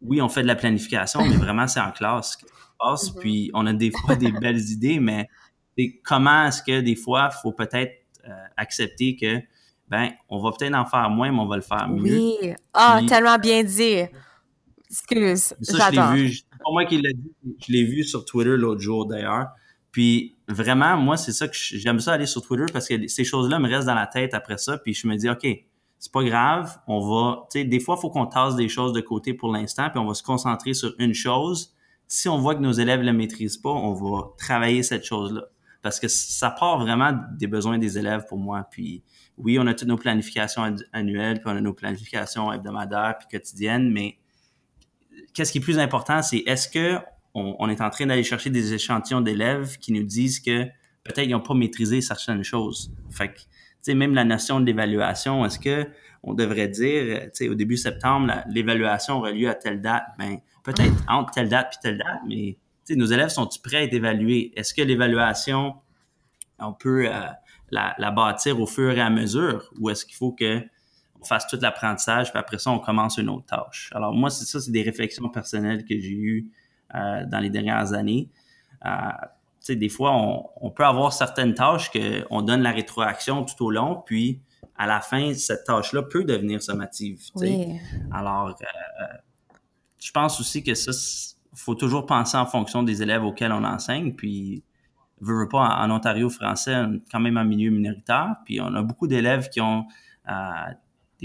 [0.01, 3.09] oui, on fait de la planification, mais vraiment, c'est en classe que ça se passe.
[3.09, 3.19] Mm-hmm.
[3.19, 5.29] Puis on a des fois des belles idées, mais
[6.03, 7.93] comment est-ce que des fois, il faut peut-être
[8.27, 9.41] euh, accepter que,
[9.87, 12.37] ben, on va peut-être en faire moins, mais on va le faire mieux.
[12.41, 12.53] Oui.
[12.73, 14.03] Ah, tellement bien dit.
[14.89, 15.53] Excuse.
[15.61, 16.39] Ça, je l'ai vu.
[16.65, 17.31] Pas moi qui l'ai dit.
[17.65, 19.49] Je l'ai vu sur Twitter l'autre jour, d'ailleurs.
[19.91, 23.59] Puis vraiment, moi, c'est ça que j'aime ça aller sur Twitter parce que ces choses-là
[23.59, 24.77] me restent dans la tête après ça.
[24.79, 25.47] Puis je me dis, OK,
[25.99, 28.93] c'est pas grave, on va, tu sais, des fois, il faut qu'on tasse des choses
[28.93, 31.73] de côté pour l'instant, puis on va se concentrer sur une chose.
[32.07, 35.45] Si on voit que nos élèves ne la maîtrisent pas, on va travailler cette chose-là.
[35.81, 38.67] Parce que ça part vraiment des besoins des élèves pour moi.
[38.69, 39.03] Puis
[39.37, 43.91] oui, on a toutes nos planifications annuelles, puis on a nos planifications hebdomadaires, puis quotidiennes,
[43.91, 44.17] mais
[45.35, 46.97] qu'est-ce qui est plus important, c'est est-ce que
[47.37, 50.63] on, est en train d'aller chercher des échantillons d'élèves qui nous disent que
[51.03, 52.93] peut-être ils n'ont pas maîtrisé certaines choses?
[53.11, 53.45] Fait que, tu
[53.81, 55.85] sais, même la notion de l'évaluation, est-ce que
[56.23, 60.05] on devrait dire, tu sais, au début septembre, l'évaluation aura lieu à telle date?
[60.17, 63.77] Ben, peut-être entre telle date puis telle date, mais, tu sais, nos élèves sont-ils prêts
[63.77, 64.53] à être évalués?
[64.55, 65.75] Est-ce que l'évaluation,
[66.57, 67.19] on peut euh,
[67.69, 70.61] la, bâtir au fur et à mesure ou est-ce qu'il faut que
[71.27, 73.91] fasse tout l'apprentissage puis après ça, on commence une autre tâche?
[73.93, 76.51] Alors, moi, c'est ça, c'est des réflexions personnelles que j'ai eues
[76.93, 78.29] euh, dans les dernières années.
[78.85, 78.89] Euh,
[79.69, 80.11] des fois,
[80.61, 84.39] on, peut avoir certaines tâches qu'on donne la rétroaction tout au long, puis
[84.77, 87.19] à la fin, cette tâche-là peut devenir sommative.
[88.13, 89.05] Alors, euh,
[89.99, 90.91] je pense aussi que ça,
[91.55, 94.63] faut toujours penser en fonction des élèves auxquels on enseigne, puis
[95.19, 96.75] veux, pas, en, Ontario français,
[97.11, 99.87] quand même un milieu minoritaire, puis on a beaucoup d'élèves qui ont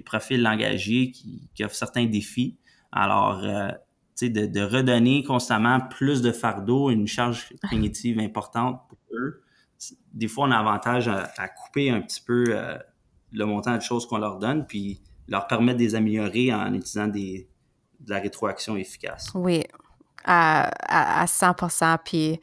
[0.01, 2.57] des profils langagiers qui, offrent certains défis.
[2.91, 9.43] Alors, de, de, redonner constamment plus de fardeau, une charge cognitive importante pour eux.
[10.15, 12.79] Des fois, on a avantage à, couper un petit peu euh,
[13.33, 17.09] le montant de choses qu'on leur donne, puis leur permettre de les améliorer en utilisant
[17.09, 17.47] des,
[18.01, 19.31] de la rétroaction efficace.
[19.35, 19.65] Oui,
[20.25, 20.71] à,
[21.23, 21.55] à, 100
[22.05, 22.41] Puis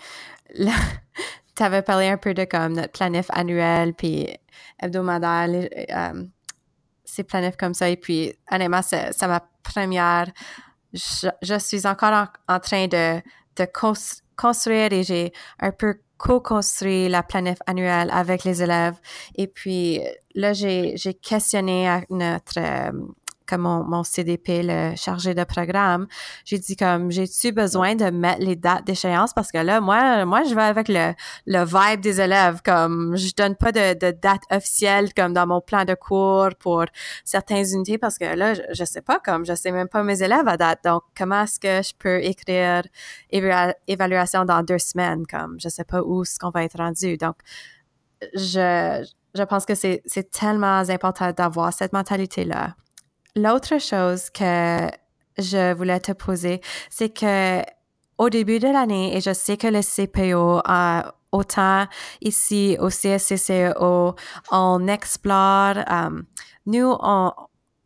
[0.56, 4.28] tu avais parlé un peu de comme notre planif annuel, puis
[4.80, 6.24] hebdomadaire, euh,
[7.08, 7.89] ces planifs comme ça.
[7.89, 10.28] Et puis, honnêtement, c'est ma première
[10.93, 13.22] je, suis encore en, train de,
[13.56, 13.67] de
[14.36, 18.96] construire et j'ai un peu co-construit la planif annuelle avec les élèves.
[19.36, 20.02] Et puis
[20.34, 22.91] là, j'ai questionné notre euh,
[23.48, 26.08] comme mon, CDP, le chargé de programme,
[26.46, 29.34] j'ai dit comme j'ai-tu besoin de mettre les dates d'échéance?
[29.34, 31.14] Parce que là, moi, moi, je vais avec le,
[31.46, 35.62] le vibe des élèves, comme je donne pas de, de date officielle comme dans mon
[35.62, 36.86] plan de cours pour
[37.24, 40.22] certaines unités parce que là, je, je sais pas, comme je sais même pas mes
[40.22, 40.84] élèves à date.
[40.84, 42.84] Donc, comment est-ce que je peux écrire
[43.32, 47.18] évaluation dans deux semaines, comme je sais pas où ce qu'on va être rendu.
[47.18, 47.36] Donc,
[48.34, 49.06] je,
[49.36, 52.76] je pense que c'est tellement important d'avoir cette mentalité-là.
[53.38, 54.89] L'autre chose que
[55.38, 57.62] je voulais te poser, c'est que
[58.17, 61.86] au début de l'année, et je sais que le CPO, a autant
[62.21, 64.15] ici au CSCCO,
[64.52, 66.26] on explore, um,
[66.65, 67.32] nous, on,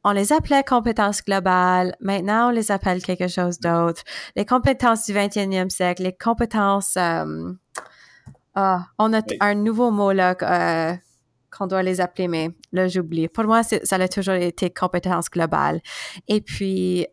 [0.05, 1.95] on les appelait compétences globales.
[1.99, 4.03] Maintenant, on les appelle quelque chose d'autre.
[4.37, 6.95] Les compétences du 21e siècle, les compétences...
[6.95, 7.57] Um,
[8.55, 10.35] ah, on a un nouveau mot là.
[10.41, 10.93] Euh,
[11.55, 13.27] qu'on doit les appeler, mais là, j'oublie.
[13.27, 15.81] Pour moi, ça a toujours été compétence globale.
[16.27, 17.05] Et puis...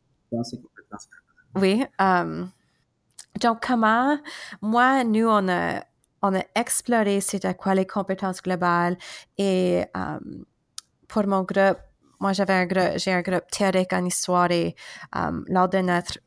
[1.55, 1.85] Oui.
[1.99, 2.51] Um,
[3.41, 4.19] donc, comment,
[4.63, 5.83] moi, nous, on a,
[6.23, 8.97] on a exploré c'était quoi les compétences globales
[9.37, 10.45] et um,
[11.07, 11.79] pour mon groupe,
[12.21, 14.75] moi, j'avais un groupe, j'ai un groupe théorique en histoire et
[15.15, 16.19] um, lors de notre,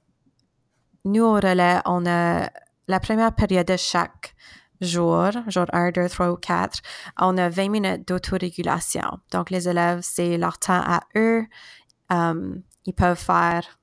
[1.05, 2.49] nous, au relais, on a
[2.87, 4.35] la première période de chaque
[4.81, 6.79] jour, jour 1, 2, 3 ou 4,
[7.19, 9.19] on a 20 minutes d'autorégulation.
[9.31, 11.45] Donc, les élèves, c'est leur temps à eux.
[12.09, 13.79] Um, ils peuvent faire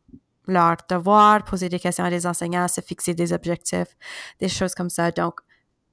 [0.46, 3.96] leurs devoirs, poser des questions à des enseignants, se fixer des objectifs,
[4.40, 5.10] des choses comme ça.
[5.10, 5.40] Donc,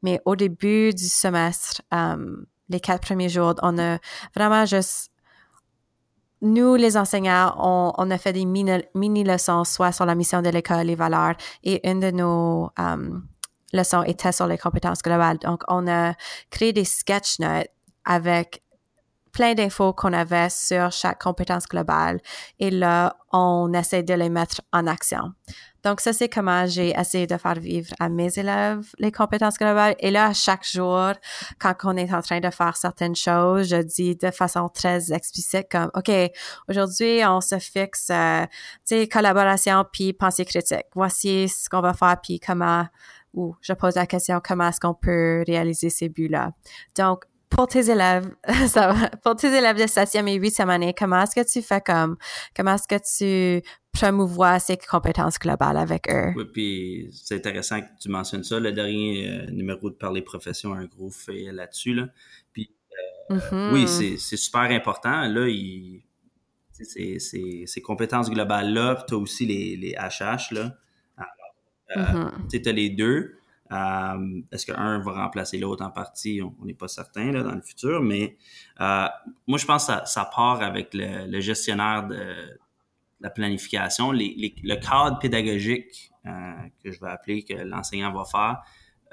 [0.01, 3.99] mais au début du semestre, um, les quatre premiers jours, on a
[4.35, 5.11] vraiment juste
[6.41, 10.85] nous, les enseignants, on, on a fait des mini-leçons, soit sur la mission de l'école,
[10.85, 13.25] les valeurs, et une de nos um,
[13.75, 15.37] leçon était sur les compétences globales.
[15.39, 16.13] Donc, on a
[16.49, 17.67] créé des sketch notes
[18.05, 18.61] avec
[19.35, 22.21] plein d'infos qu'on avait sur chaque compétence globale
[22.57, 25.33] et là, on essaie de les mettre en action.
[25.83, 29.93] Donc, ça, c'est comment j'ai essayé de faire vivre à mes élèves les compétences globales.
[29.99, 31.11] Et là, chaque jour,
[31.59, 35.67] quand on est en train de faire certaines choses, je dis de façon très explicite
[35.69, 36.09] comme, OK,
[36.69, 38.45] aujourd'hui, on se fixe, euh,
[38.87, 40.87] tu sais, collaboration puis pensée critique.
[40.95, 42.87] Voici ce qu'on va faire puis comment,
[43.35, 46.51] ou je pose la question, comment est-ce qu'on peut réaliser ces buts-là?
[46.97, 48.27] Donc, pour tes élèves,
[48.67, 51.81] ça va, pour tes élèves de septième et huitième année, comment est-ce que tu fais
[51.81, 52.17] comme,
[52.55, 56.33] comment est-ce que tu promouvoir ces compétences globales avec eux?
[56.35, 58.59] Oui, puis c'est intéressant que tu mentionnes ça.
[58.59, 61.93] Le dernier euh, numéro de Parler Profession a un gros fait là-dessus.
[61.93, 62.07] Là.
[62.51, 62.71] Puis,
[63.31, 63.73] euh, mm-hmm.
[63.73, 65.27] oui, c'est super important.
[65.27, 66.03] Là, il,
[66.71, 70.53] ces, compétences globales-là, tu as aussi les, les HH.
[70.53, 70.75] Là.
[71.95, 72.61] Euh, mm-hmm.
[72.63, 73.37] Tu as les deux.
[74.51, 76.41] Est-ce qu'un va remplacer l'autre en partie?
[76.41, 78.37] On n'est pas certain là, dans le futur, mais
[78.79, 82.57] moi, je pense que ça, ça part avec le, le gestionnaire de,
[83.25, 88.61] la planification, le cadre pédagogique euh, que je vais appeler que l'enseignant va faire,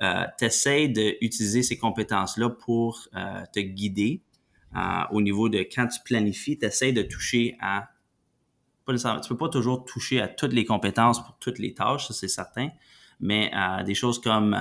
[0.03, 4.23] euh, t'essayes d'utiliser ces compétences-là pour euh, te guider
[4.77, 7.89] euh, au niveau de quand tu planifies, tu essaies de toucher à
[8.85, 12.15] pas tu peux pas toujours toucher à toutes les compétences pour toutes les tâches, ça
[12.15, 12.71] c'est certain,
[13.21, 13.51] mais
[13.85, 14.57] des choses comme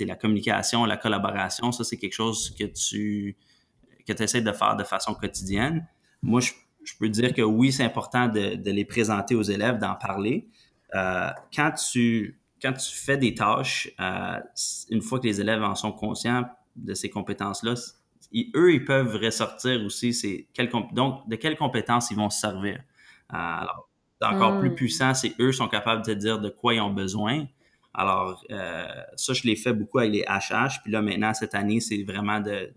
[0.00, 3.36] la communication, la collaboration, ça c'est quelque chose que tu
[4.06, 5.86] que essaies de faire de façon quotidienne.
[6.22, 10.48] Moi, je peux dire que oui, c'est important de, les présenter aux élèves, d'en parler.
[10.94, 14.40] Euh, quand, tu, quand tu fais des tâches, euh,
[14.90, 16.44] une fois que les élèves en sont conscients
[16.76, 17.74] de ces compétences-là,
[18.54, 20.46] eux, ils peuvent ressortir aussi c'est
[20.92, 22.80] donc de quelles compétences ils vont se servir.
[23.32, 23.88] Euh, alors,
[24.22, 24.74] encore plus hmm.
[24.74, 27.46] puissant, c'est eux sont capables de dire de quoi ils ont besoin.
[27.94, 28.44] Alors,
[29.16, 30.82] ça, je l'ai fait beaucoup avec les HH.
[30.82, 32.72] Puis là, maintenant, cette année, c'est vraiment de,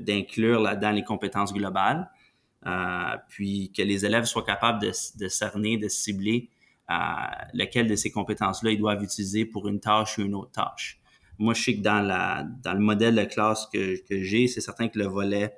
[0.00, 2.08] d'inclure là-dedans les compétences globales.
[2.66, 6.48] Euh, puis que les élèves soient capables de, de cerner, de cibler
[6.90, 6.94] euh,
[7.54, 11.00] lequel de ces compétences-là ils doivent utiliser pour une tâche ou une autre tâche.
[11.38, 14.60] Moi, je sais que dans, la, dans le modèle de classe que, que j'ai, c'est
[14.60, 15.52] certain que le volet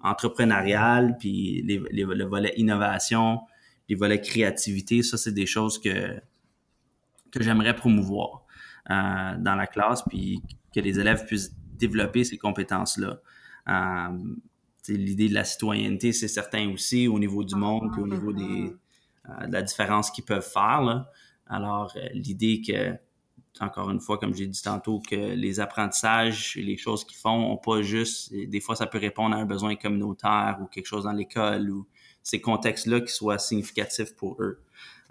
[0.00, 3.40] entrepreneurial, puis les, le volet innovation,
[3.88, 6.20] les volets créativité, ça, c'est des choses que,
[7.32, 8.44] que j'aimerais promouvoir
[8.90, 10.42] euh, dans la classe, puis
[10.74, 13.20] que les élèves puissent développer ces compétences-là.
[13.68, 14.18] Euh,
[14.88, 18.74] l'idée de la citoyenneté, c'est certain aussi au niveau du monde, puis au niveau des,
[19.28, 21.06] euh, de la différence qu'ils peuvent faire.
[21.46, 22.94] Alors, euh, l'idée que,
[23.60, 27.56] encore une fois, comme j'ai dit tantôt, que les apprentissages, les choses qu'ils font, ont
[27.56, 31.12] pas juste, des fois, ça peut répondre à un besoin communautaire ou quelque chose dans
[31.12, 31.86] l'école ou
[32.22, 34.60] ces contextes-là qui soient significatifs pour eux.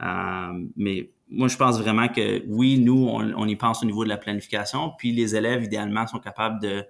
[0.01, 4.09] Euh, mais moi, je pense vraiment que oui, nous, on, y pense au niveau de
[4.09, 6.85] la planification, puis les élèves, idéalement, sont capables de,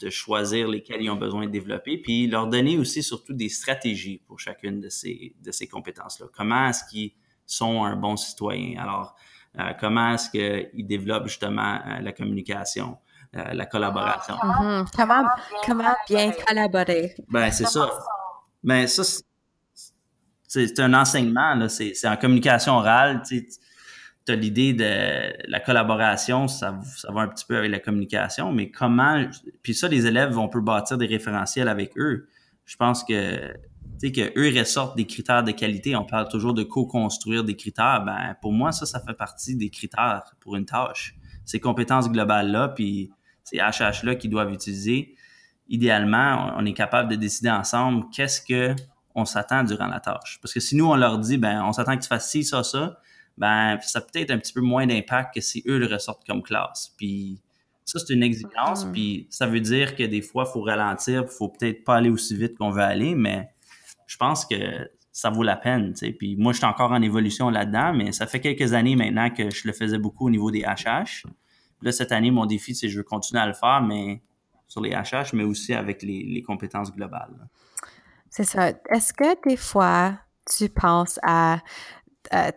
[0.00, 4.22] de choisir lesquels ils ont besoin de développer, puis leur donner aussi surtout des stratégies
[4.26, 6.26] pour chacune de ces, de ces compétences-là.
[6.32, 7.12] Comment est-ce qu'ils
[7.46, 8.80] sont un bon citoyen?
[8.80, 9.39] Alors, euh,
[9.78, 12.98] comment est-ce qu'ils développent justement euh, la communication,
[13.36, 14.34] euh, la collaboration?
[14.34, 14.86] Mm-hmm.
[14.96, 15.24] comment,
[15.66, 17.14] comment bien collaborer?
[17.28, 17.90] Ben, c'est ça.
[18.62, 19.02] Ben, ça,
[20.46, 23.22] c'est un enseignement, c'est en communication orale.
[23.26, 23.46] Tu
[24.28, 28.70] as l'idée de la collaboration, ça, ça va un petit peu avec la communication, mais
[28.70, 29.24] comment.
[29.62, 32.28] Puis ça, les élèves, on peut bâtir des référentiels avec eux.
[32.66, 33.52] Je pense que
[34.00, 35.94] tu sais, qu'eux ressortent des critères de qualité.
[35.94, 38.02] On parle toujours de co-construire des critères.
[38.04, 41.14] Ben, pour moi, ça, ça fait partie des critères pour une tâche.
[41.44, 43.10] Ces compétences globales-là, puis
[43.44, 45.14] ces HH-là qu'ils doivent utiliser,
[45.68, 48.74] idéalement, on est capable de décider ensemble qu'est-ce que
[49.14, 50.38] on s'attend durant la tâche.
[50.40, 52.62] Parce que si nous, on leur dit, ben, on s'attend que tu fasses ci, ça,
[52.62, 52.98] ça,
[53.36, 56.42] ben, ça peut être un petit peu moins d'impact que si eux le ressortent comme
[56.42, 56.94] classe.
[56.96, 57.42] Puis
[57.84, 58.86] ça, c'est une exigence.
[58.86, 58.92] Mm-hmm.
[58.92, 62.10] Puis ça veut dire que des fois, il faut ralentir, il faut peut-être pas aller
[62.10, 63.50] aussi vite qu'on veut aller, mais
[64.10, 65.94] je pense que ça vaut la peine.
[65.94, 66.10] sais.
[66.10, 69.50] Puis moi, je suis encore en évolution là-dedans, mais ça fait quelques années maintenant que
[69.50, 71.26] je le faisais beaucoup au niveau des HH.
[71.82, 74.20] là, cette année, mon défi, c'est que je veux continuer à le faire, mais
[74.66, 77.48] sur les HH, mais aussi avec les, compétences globales.
[78.28, 78.72] C'est ça.
[78.88, 81.60] Est-ce que des fois, tu penses à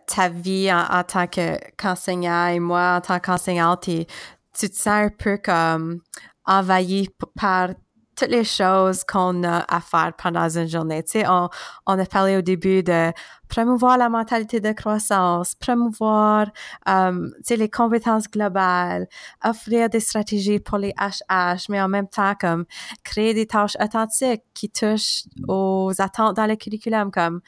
[0.07, 5.37] ta vie en, tant qu'enseignant et moi en tant qu'enseignante tu te sens un peu
[5.37, 6.01] comme
[6.45, 7.69] envahi par
[8.15, 11.03] toutes les choses qu'on a à faire pendant une journée.
[11.03, 11.49] Tu sais, on,
[11.85, 13.11] on a parlé au début de
[13.47, 16.47] promouvoir la mentalité de croissance, promouvoir
[16.87, 19.07] um, tu sais, les compétences globales,
[19.43, 22.65] offrir des stratégies pour les HH, mais en même temps, comme
[23.03, 27.41] créer des tâches authentiques qui touchent aux attentes dans le curriculum, comme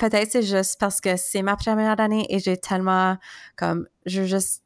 [0.00, 3.16] peut-être c'est juste parce que c'est ma première année et j'ai tellement
[3.56, 4.62] comme je veux juste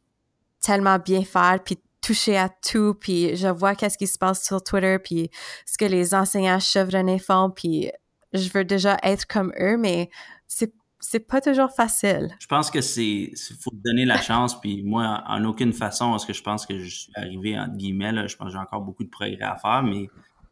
[0.61, 4.63] tellement bien faire puis toucher à tout, puis je vois qu'est-ce qui se passe sur
[4.63, 5.31] Twitter, puis
[5.67, 7.91] ce que les enseignants chevronnés font, puis
[8.35, 10.11] je veux déjà être comme eux, mais
[10.47, 12.35] c'est c'est pas toujours facile.
[12.41, 16.33] Je pense que c'est faut donner la chance puis moi en aucune façon est-ce que
[16.33, 19.05] je pense que je suis arrivé entre guillemets là, je pense que j'ai encore beaucoup
[19.05, 20.09] de progrès à faire mais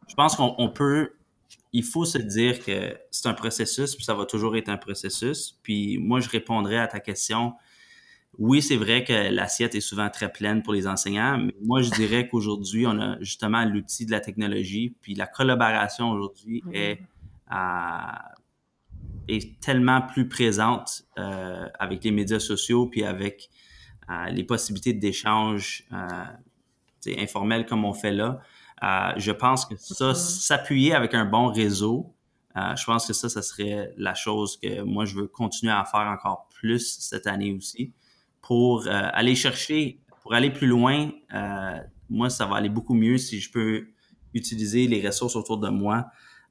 [0.09, 1.15] je pense qu'on peut
[1.73, 5.59] il faut se dire que c'est un processus puis ça va toujours être un processus
[5.63, 7.55] puis moi je répondrai à ta question
[8.39, 11.91] oui, c'est vrai que l'assiette est souvent très pleine pour les enseignants, mais moi, je
[11.91, 17.01] dirais qu'aujourd'hui, on a justement l'outil de la technologie, puis la collaboration aujourd'hui est,
[19.29, 23.51] est tellement plus présente euh, avec les médias sociaux, puis avec
[24.09, 26.25] euh, les possibilités d'échange euh,
[27.19, 28.41] informels comme on fait là.
[28.83, 32.15] Euh, je pense que ça, s'appuyer avec un bon réseau,
[32.57, 35.85] euh, je pense que ça, ça serait la chose que moi, je veux continuer à
[35.85, 37.93] faire encore plus cette année aussi
[38.43, 41.79] pour euh, aller chercher, pour aller plus loin, euh,
[42.11, 43.87] moi, ça va aller beaucoup mieux si je peux
[44.35, 46.07] utiliser les ressources autour de moi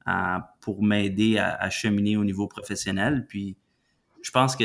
[0.08, 3.26] euh, pour m'aider à, cheminer au niveau professionnel.
[3.28, 3.56] Puis,
[4.22, 4.64] je pense que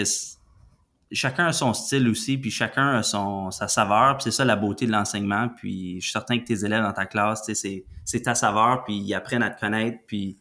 [1.11, 4.55] chacun a son style aussi, puis chacun a son, sa saveur, puis c'est ça la
[4.55, 5.49] beauté de l'enseignement.
[5.49, 9.13] Puis, je suis certain que tes élèves dans ta classe, c'est ta saveur, puis ils
[9.13, 10.37] apprennent à te connaître, puis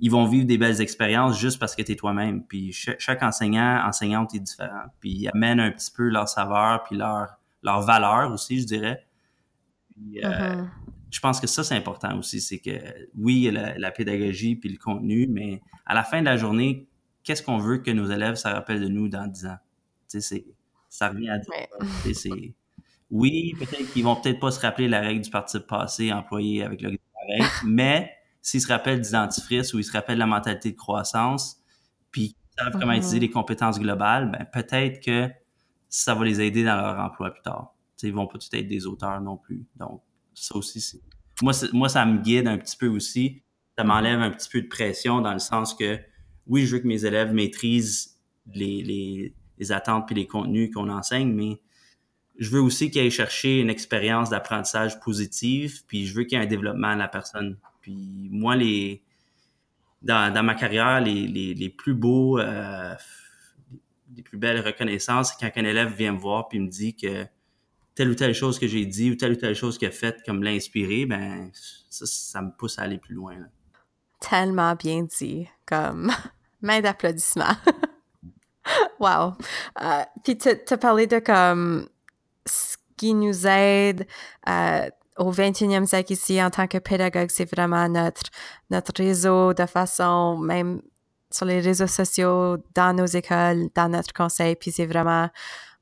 [0.00, 2.44] ils vont vivre des belles expériences juste parce que tu es toi-même.
[2.44, 4.84] Puis chaque, enseignant, enseignante est différent.
[5.00, 9.06] Puis ils amènent un petit peu leur saveur, puis leur, leur valeur aussi, je dirais.
[9.92, 10.68] Puis, euh, mm-hmm.
[11.10, 12.40] Je pense que ça, c'est important aussi.
[12.40, 12.72] C'est que
[13.16, 16.36] oui, il y a la, pédagogie puis le contenu, mais à la fin de la
[16.36, 16.88] journée,
[17.22, 19.58] qu'est-ce qu'on veut que nos élèves se rappellent de nous dans 10 ans?
[20.10, 20.44] Tu sais,
[20.88, 21.52] ça revient à dire.
[23.10, 26.80] Oui, peut-être qu'ils vont peut-être pas se rappeler la règle du participe passé employé avec
[26.80, 26.96] le
[27.64, 28.10] mais
[28.44, 31.56] s'ils se rappellent du dentifrice ou ils se rappellent la mentalité de croissance,
[32.10, 35.30] puis ils savent comment utiliser les compétences globales, ben peut-être que
[35.88, 37.74] ça va les aider dans leur emploi plus tard.
[37.96, 39.64] T'sais, ils vont pas tout être des auteurs non plus.
[39.76, 40.02] Donc,
[40.34, 41.00] ça aussi, c'est...
[41.40, 43.42] Moi, moi, ça me guide un petit peu aussi.
[43.78, 45.98] Ça m'enlève un petit peu de pression dans le sens que,
[46.46, 48.20] oui, je veux que mes élèves maîtrisent
[48.52, 51.62] les, les, les attentes puis les contenus qu'on enseigne, mais
[52.38, 56.40] je veux aussi qu'ils aillent chercher une expérience d'apprentissage positive, puis je veux qu'il y
[56.42, 59.02] ait un développement à la personne puis moi, les,
[60.00, 62.94] dans, dans ma carrière, les, les, les plus beaux, euh,
[64.16, 67.26] les plus belles reconnaissances, c'est quand un élève vient me voir puis me dit que
[67.94, 70.22] telle ou telle chose que j'ai dit ou telle ou telle chose qu'il a faite
[70.24, 73.36] comme l'a inspiré, ben ça, ça, me pousse à aller plus loin.
[74.18, 76.10] Tellement bien dit, comme
[76.62, 77.52] main d'applaudissement.
[78.98, 79.34] wow.
[79.82, 81.86] Euh, puis tu as parlé de comme
[82.46, 84.06] ce qui nous aide
[84.48, 88.22] euh, au 21e siècle ici, en tant que pédagogue, c'est vraiment notre,
[88.70, 90.80] notre réseau de façon, même
[91.30, 94.56] sur les réseaux sociaux, dans nos écoles, dans notre conseil.
[94.56, 95.28] Puis c'est vraiment,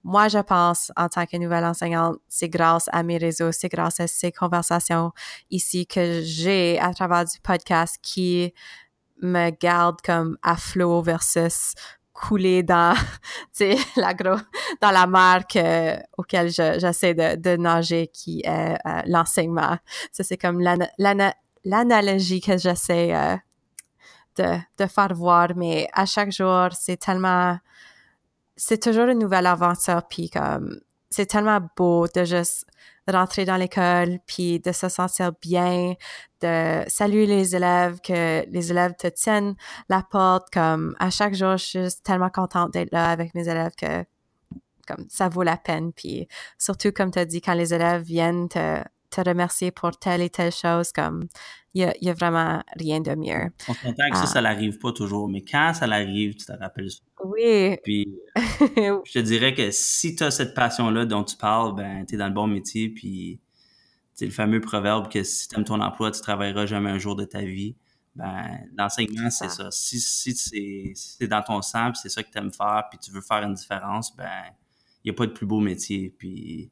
[0.04, 4.00] moi, je pense, en tant que nouvelle enseignante, c'est grâce à mes réseaux, c'est grâce
[4.00, 5.12] à ces conversations
[5.50, 8.52] ici que j'ai à travers du podcast qui
[9.22, 11.74] me garde comme à flot versus
[12.12, 12.94] couler dans,
[13.96, 15.44] la dans la mer
[16.16, 19.78] auquel j'essaie de, de, nager, qui est euh, l'enseignement.
[20.10, 20.60] Ça, c'est comme
[21.64, 23.36] l'analogie que j'essaie euh,
[24.36, 27.58] de, de faire voir, mais à chaque jour, c'est tellement,
[28.56, 30.80] c'est toujours une nouvelle aventure, puis comme,
[31.12, 32.66] c'est tellement beau de juste
[33.08, 35.94] rentrer dans l'école, puis de se sentir bien,
[36.40, 39.54] de saluer les élèves, que les élèves te tiennent
[39.88, 40.48] la porte.
[40.52, 44.04] Comme à chaque jour, je suis tellement contente d'être là avec mes élèves que
[44.86, 45.92] comme ça vaut la peine.
[45.92, 50.22] Puis surtout, comme tu as dit, quand les élèves viennent te, te remercier pour telle
[50.22, 51.28] et telle chose, comme
[51.74, 53.50] il y a, vraiment rien de mieux.
[53.66, 56.90] On s'entend que ça, ça n'arrive pas toujours, mais quand ça l'arrive, tu te rappelles
[56.90, 57.00] ça.
[57.24, 57.78] Oui.
[57.82, 62.14] Puis, je te dirais que si tu as cette passion-là dont tu parles, ben, tu
[62.14, 63.40] es dans le bon métier, puis
[64.12, 67.16] c'est le fameux proverbe que si tu aimes ton emploi, tu travailleras jamais un jour
[67.16, 67.74] de ta vie.
[68.14, 69.70] Ben, l'enseignement, c'est ça.
[69.70, 73.22] Si, si c'est dans ton sang, c'est ça que tu aimes faire, puis tu veux
[73.22, 74.28] faire une différence, ben,
[75.04, 76.14] il n'y a pas de plus beau métier.
[76.18, 76.70] Puis,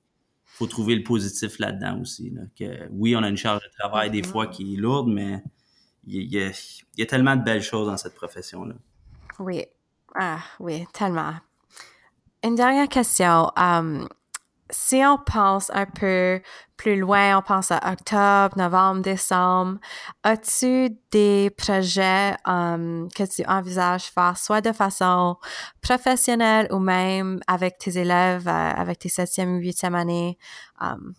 [0.61, 2.35] faut trouver le positif là-dedans aussi.
[2.55, 5.43] que, oui, on a une charge de travail des fois qui est lourde, mais
[6.07, 6.51] il y, a,
[6.99, 8.75] y a tellement de belles choses dans cette profession-là.
[9.39, 9.65] Oui.
[10.15, 11.33] Ah, oui, tellement.
[12.45, 13.51] Une dernière question.
[13.57, 14.07] Um,
[14.71, 16.41] si on pense un peu
[16.77, 19.79] plus loin, on pense à octobre, novembre, décembre,
[20.23, 25.37] as-tu des projets um, que tu envisages faire soit de façon
[25.83, 30.39] professionnelle ou même avec tes élèves, euh, avec tes septième ou huitième années,
[30.81, 31.13] um,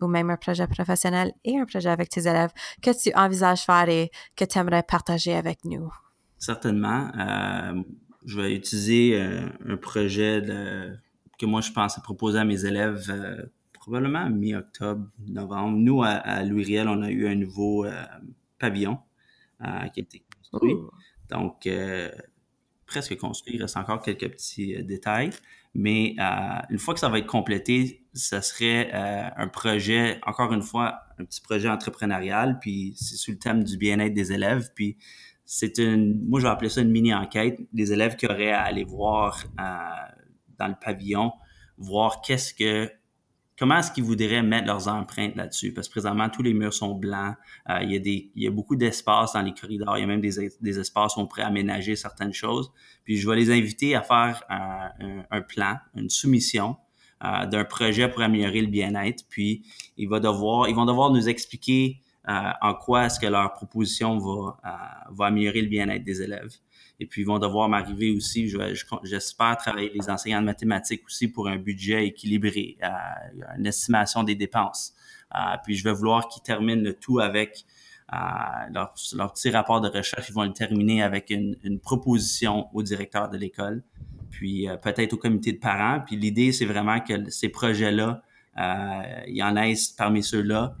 [0.00, 3.88] ou même un projet professionnel et un projet avec tes élèves que tu envisages faire
[3.88, 5.92] et que tu aimerais partager avec nous?
[6.38, 7.10] Certainement.
[7.18, 7.82] Euh,
[8.24, 10.96] je vais utiliser euh, un projet de
[11.38, 15.78] que moi, je pensais proposer à mes élèves euh, probablement mi-octobre, novembre.
[15.78, 17.86] Nous, à, Louis-Riel, on a eu un nouveau
[18.58, 18.98] pavillon
[19.60, 20.76] qui a été construit.
[21.28, 21.66] Donc,
[22.92, 23.54] presque construit.
[23.54, 25.30] Il reste encore quelques petits euh, détails.
[25.74, 30.52] Mais euh, une fois que ça va être complété, ça serait euh, un projet, encore
[30.52, 32.58] une fois, un petit projet entrepreneurial.
[32.60, 34.70] Puis c'est sous le thème du bien-être des élèves.
[34.74, 34.98] Puis
[35.46, 37.58] c'est une, moi je vais appeler ça une mini-enquête.
[37.72, 39.44] Des élèves qui auraient à aller voir
[40.62, 41.32] dans le pavillon,
[41.76, 42.90] voir qu'est-ce que
[43.58, 45.72] comment est-ce qu'ils voudraient mettre leurs empreintes là-dessus?
[45.72, 47.36] Parce que présentement, tous les murs sont blancs.
[47.70, 49.96] Euh, il, y a des, il y a beaucoup d'espace dans les corridors.
[49.98, 52.72] Il y a même des, espaces où on pourrait aménager certaines choses.
[53.04, 56.76] Puis je vais les inviter à faire un, plan, une soumission
[57.24, 59.24] euh, d'un projet pour améliorer le bien-être.
[59.28, 59.64] Puis
[59.96, 64.18] il va devoir, ils vont devoir nous expliquer euh, en quoi est-ce que leur proposition
[64.18, 66.56] va améliorer le bien-être des élèves.
[67.02, 68.48] Et puis, ils vont devoir m'arriver aussi,
[69.02, 72.88] j'espère travailler les enseignants de mathématiques aussi pour un budget équilibré, euh,
[73.58, 74.94] une estimation des dépenses.
[75.34, 77.64] Euh, puis, je vais vouloir qu'ils terminent le tout avec
[78.12, 78.16] euh,
[78.72, 80.28] leur, petit rapport de recherche.
[80.28, 83.82] Ils vont le terminer avec une, proposition au directeur de l'école,
[84.30, 86.04] puis peut-être au comité de parents.
[86.06, 88.22] Puis, l'idée, c'est vraiment que ces projets-là,
[89.26, 90.76] il y en ait parmi ceux-là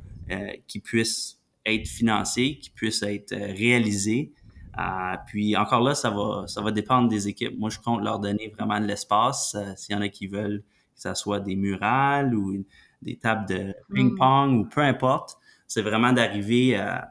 [0.68, 4.32] qui puissent être financés, qui puissent être réalisés
[4.78, 7.58] euh, puis encore là, ça va, ça va dépendre des équipes.
[7.58, 9.54] Moi, je compte leur donner vraiment de l'espace.
[9.54, 10.62] Euh, s'il y en a qui veulent
[10.94, 12.64] que ça soit des murales ou
[13.02, 17.08] des tables de ping-pong ou peu importe, c'est vraiment d'arriver à,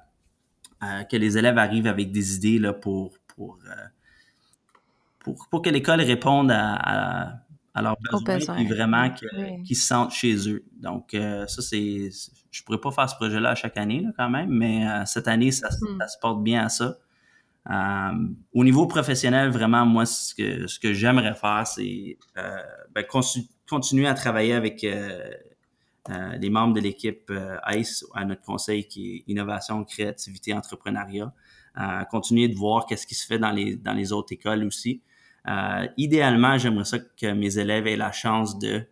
[1.09, 3.87] que les élèves arrivent avec des idées là, pour, pour, euh,
[5.19, 7.43] pour, pour, que l'école réponde à,
[7.75, 10.65] à, leurs besoins, et vraiment qu'ils se sentent chez eux.
[10.73, 12.09] Donc, ça, c'est.
[12.49, 15.51] Je pourrais pas faire ce projet-là à chaque année, là, quand même, mais cette année,
[15.51, 15.99] ça, hmm.
[15.99, 16.97] ça, se porte bien à ça.
[17.69, 18.11] Euh,
[18.53, 22.57] au niveau professionnel, vraiment, moi, ce que, j'aimerais faire, c'est euh,
[22.93, 23.05] ben,
[23.69, 25.31] continuer à travailler avec euh,
[26.39, 27.31] les membres de l'équipe
[27.69, 31.31] ICE à notre conseil qui est Innovation, Créativité, Entrepreneuriat.
[32.09, 35.03] continuer de voir qu'est-ce qui se fait dans les, dans les autres écoles aussi.
[35.97, 38.85] idéalement, j'aimerais ça que mes élèves aient la chance de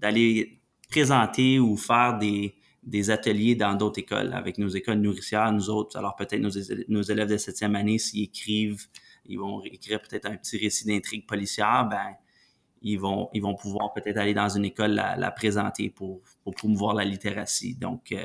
[0.00, 5.70] d'aller présenter ou faire des, des ateliers dans d'autres écoles, avec nos écoles nourricières, nous
[5.70, 5.96] autres.
[5.96, 6.50] Alors peut-être nos,
[6.88, 8.86] nos, élèves de septième année, s'ils écrivent,
[9.26, 12.16] ils vont écrire peut-être un petit récit d'intrigue policière, ben
[12.82, 16.54] ils vont, ils vont pouvoir peut-être aller dans une école la, la présenter pour, pour
[16.54, 17.76] promouvoir la littératie.
[17.76, 18.24] Donc, euh,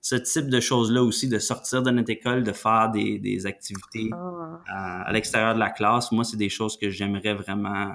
[0.00, 4.08] ce type de choses-là aussi, de sortir de notre école, de faire des, des activités
[4.12, 5.02] ah.
[5.06, 7.92] à l'extérieur de la classe, moi, c'est des choses que j'aimerais vraiment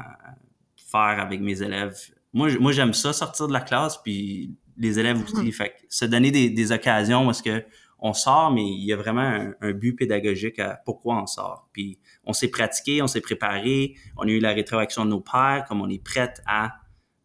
[0.76, 1.98] faire avec mes élèves.
[2.34, 5.46] Moi, moi j'aime ça, sortir de la classe, puis les élèves aussi.
[5.46, 5.52] Mhm.
[5.52, 7.64] Fait se donner des, des occasions est-ce que
[8.00, 11.68] on sort, mais il y a vraiment un, but pédagogique à pourquoi on sort.
[11.72, 15.66] Puis on s'est pratiqué, on s'est préparé, on a eu la rétroaction de nos pères,
[15.68, 16.74] comme on est prête à,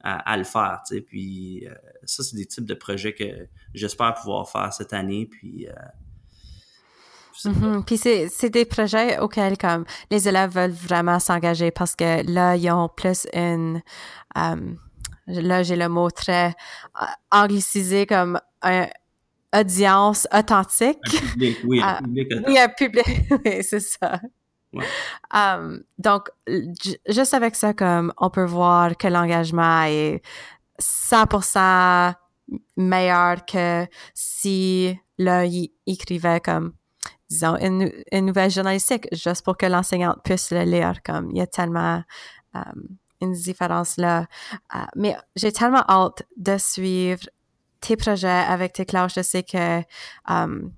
[0.03, 0.81] à, le faire.
[0.87, 1.01] Tu sais.
[1.03, 1.75] Puis euh,
[2.05, 5.27] ça, c'est des types de projets que j'espère pouvoir faire cette année.
[5.27, 7.85] Puis euh, mhm.
[7.85, 12.71] Puis c'est des projets auxquels comme les élèves veulent vraiment s'engager parce que là, ils
[12.71, 13.83] ont plus une...
[14.39, 14.75] Euh,
[15.31, 16.55] là j'ai le mot très
[17.01, 18.87] euh, anglicisé comme un
[19.55, 20.99] audience authentique.
[21.07, 23.07] Un public, oui, un ah, public Oui, un public,
[23.45, 24.21] oui, c'est ça.
[25.35, 26.29] Um, donc,
[27.09, 30.23] juste avec ça, comme on peut voir que l'engagement est
[30.81, 32.15] 100%
[32.77, 36.73] meilleur que si là, il écrivait comme,
[37.29, 41.03] disons, une, nouvelle journalistique juste pour que l'enseignante puisse le lire.
[41.05, 42.03] Comme, il y a tellement
[42.55, 44.27] um, une différence là.
[44.75, 47.23] Euh, mais j'ai tellement hâte de suivre
[47.81, 49.15] tes projets avec tes classes.
[49.15, 49.81] Je sais que
[50.29, 50.73] um,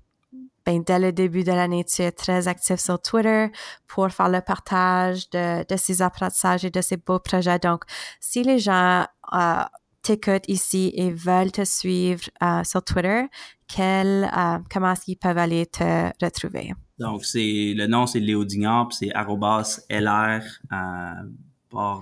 [0.65, 3.47] ben, dès le début de l'année, tu es très actif sur Twitter
[3.87, 7.59] pour faire le partage de, de ces apprentissages et de ces beaux projets.
[7.59, 7.83] Donc,
[8.21, 9.63] si les gens euh,
[10.01, 13.23] t'écoutent ici et veulent te suivre euh, sur Twitter,
[13.67, 14.29] quel,
[14.71, 16.73] comment est-ce qu'ils peuvent aller te retrouver?
[16.99, 20.43] Donc, c'est le nom, c'est Léo Dignard, c'est arrobas LR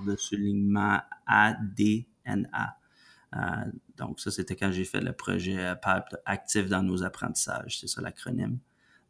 [0.05, 2.77] de soulignement ADNA.
[3.35, 3.39] Euh,
[3.97, 7.79] donc, ça, c'était quand j'ai fait le projet PAP actif dans nos apprentissages.
[7.79, 8.59] C'est ça l'acronyme.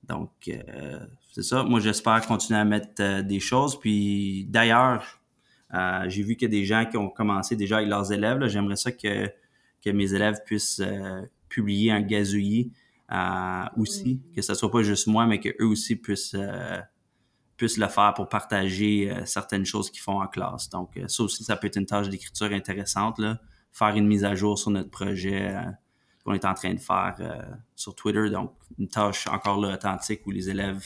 [0.04, 1.00] Donc, euh,
[1.32, 1.64] c'est ça.
[1.64, 3.80] Moi, j'espère continuer à mettre euh, des choses.
[3.80, 5.20] Puis, d'ailleurs,
[6.08, 8.46] j'ai vu qu'il y a des gens qui ont commencé déjà avec leurs élèves.
[8.48, 9.28] J'aimerais ça que,
[9.84, 10.84] que mes élèves puissent
[11.48, 12.74] publier un gazouillis
[13.78, 16.36] aussi, que ce soit pas juste moi, mais qu'eux aussi puissent
[17.62, 20.68] puissent le faire pour partager euh, certaines choses qu'ils font en classe.
[20.70, 23.38] Donc, euh, ça aussi, ça peut être une tâche d'écriture intéressante, là.
[23.72, 25.62] faire une mise à jour sur notre projet euh,
[26.26, 27.18] qu'on est en train de faire
[27.76, 28.32] sur Twitter.
[28.32, 30.84] Donc, une tâche encore là authentique où les élèves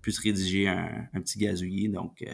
[0.00, 1.88] puissent rédiger un, petit gazouillis.
[1.88, 2.24] Donc,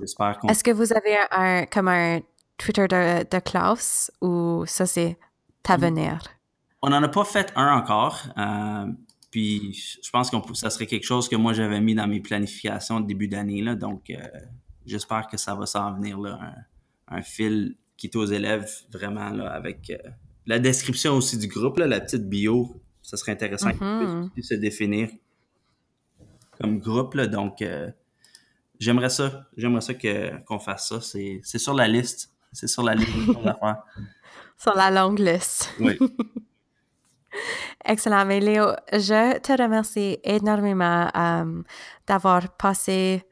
[0.00, 0.48] j'espère qu'on...
[0.48, 2.20] Est-ce que vous avez un, comme un
[2.58, 5.18] Twitter de, de Klaus ou ça, c'est
[5.78, 6.18] venir?
[6.82, 8.20] On n'en a pas fait un encore.
[8.36, 8.86] Euh,
[9.34, 13.00] puis je pense que ça serait quelque chose que moi j'avais mis dans mes planifications
[13.00, 13.62] de début d'année.
[13.62, 14.22] Là, donc euh,
[14.86, 16.54] j'espère que ça va s'en venir là,
[17.08, 20.08] un, fil qui est aux élèves vraiment là, avec euh,
[20.46, 22.80] la description aussi du groupe, là, la petite bio.
[23.02, 25.10] Ça serait intéressant mm se définir
[26.60, 27.14] comme groupe.
[27.14, 27.90] Là, donc euh,
[28.78, 29.48] j'aimerais ça.
[29.56, 29.94] J'aimerais ça
[30.46, 31.00] qu'on fasse ça.
[31.00, 32.32] C'est sur la liste.
[32.52, 33.10] C'est sur la liste
[34.58, 35.74] sur la longue liste.
[35.80, 35.98] Oui.
[37.84, 38.24] Excellent.
[38.24, 41.62] Mais Léo, je te remercie énormément euh,
[42.06, 43.24] d'avoir passé,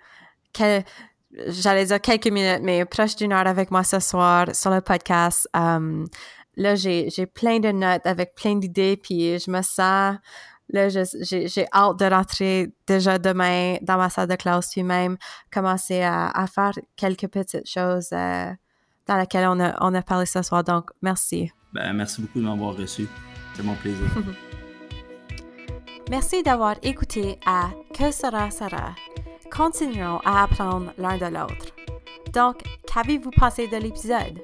[1.47, 5.49] j'allais dire quelques minutes, mais proche d'une heure avec moi ce soir sur le podcast.
[5.57, 6.05] Euh,
[6.57, 10.17] là, j'ai plein de notes avec plein d'idées, puis je me sens,
[10.69, 15.17] là, j'ai hâte de rentrer déjà demain dans ma salle de classe, puis même
[15.51, 18.51] commencer à, faire quelques petites choses euh,
[19.07, 20.63] dans lesquelles on a, on a parlé ce soir.
[20.63, 21.51] Donc, merci.
[21.73, 23.09] Ben, merci beaucoup de m'avoir reçu.
[23.55, 24.07] C'est mon plaisir.
[26.11, 28.95] Merci d'avoir écouté à Que sera sera.
[29.51, 31.67] Continuons à apprendre l'un de l'autre.
[32.33, 34.41] Donc, qu'avez-vous pensé de l'épisode?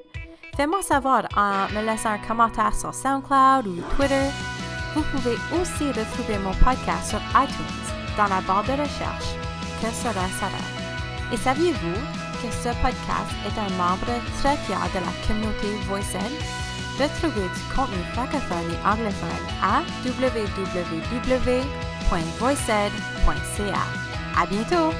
[0.56, 4.28] Fais-moi savoir en me laissant un commentaire sur SoundCloud ou Twitter.
[4.94, 9.34] Vous pouvez aussi retrouver mon podcast sur iTunes dans la barre de recherche
[9.80, 11.32] Que sera sera.
[11.32, 12.00] Et saviez-vous
[12.42, 16.67] que ce podcast est un membre très fier de la communauté VoiceEd?
[16.98, 21.62] Retrouvez du contenu francophone et anglophone à www.voiced.ca.
[24.36, 24.92] À bientôt!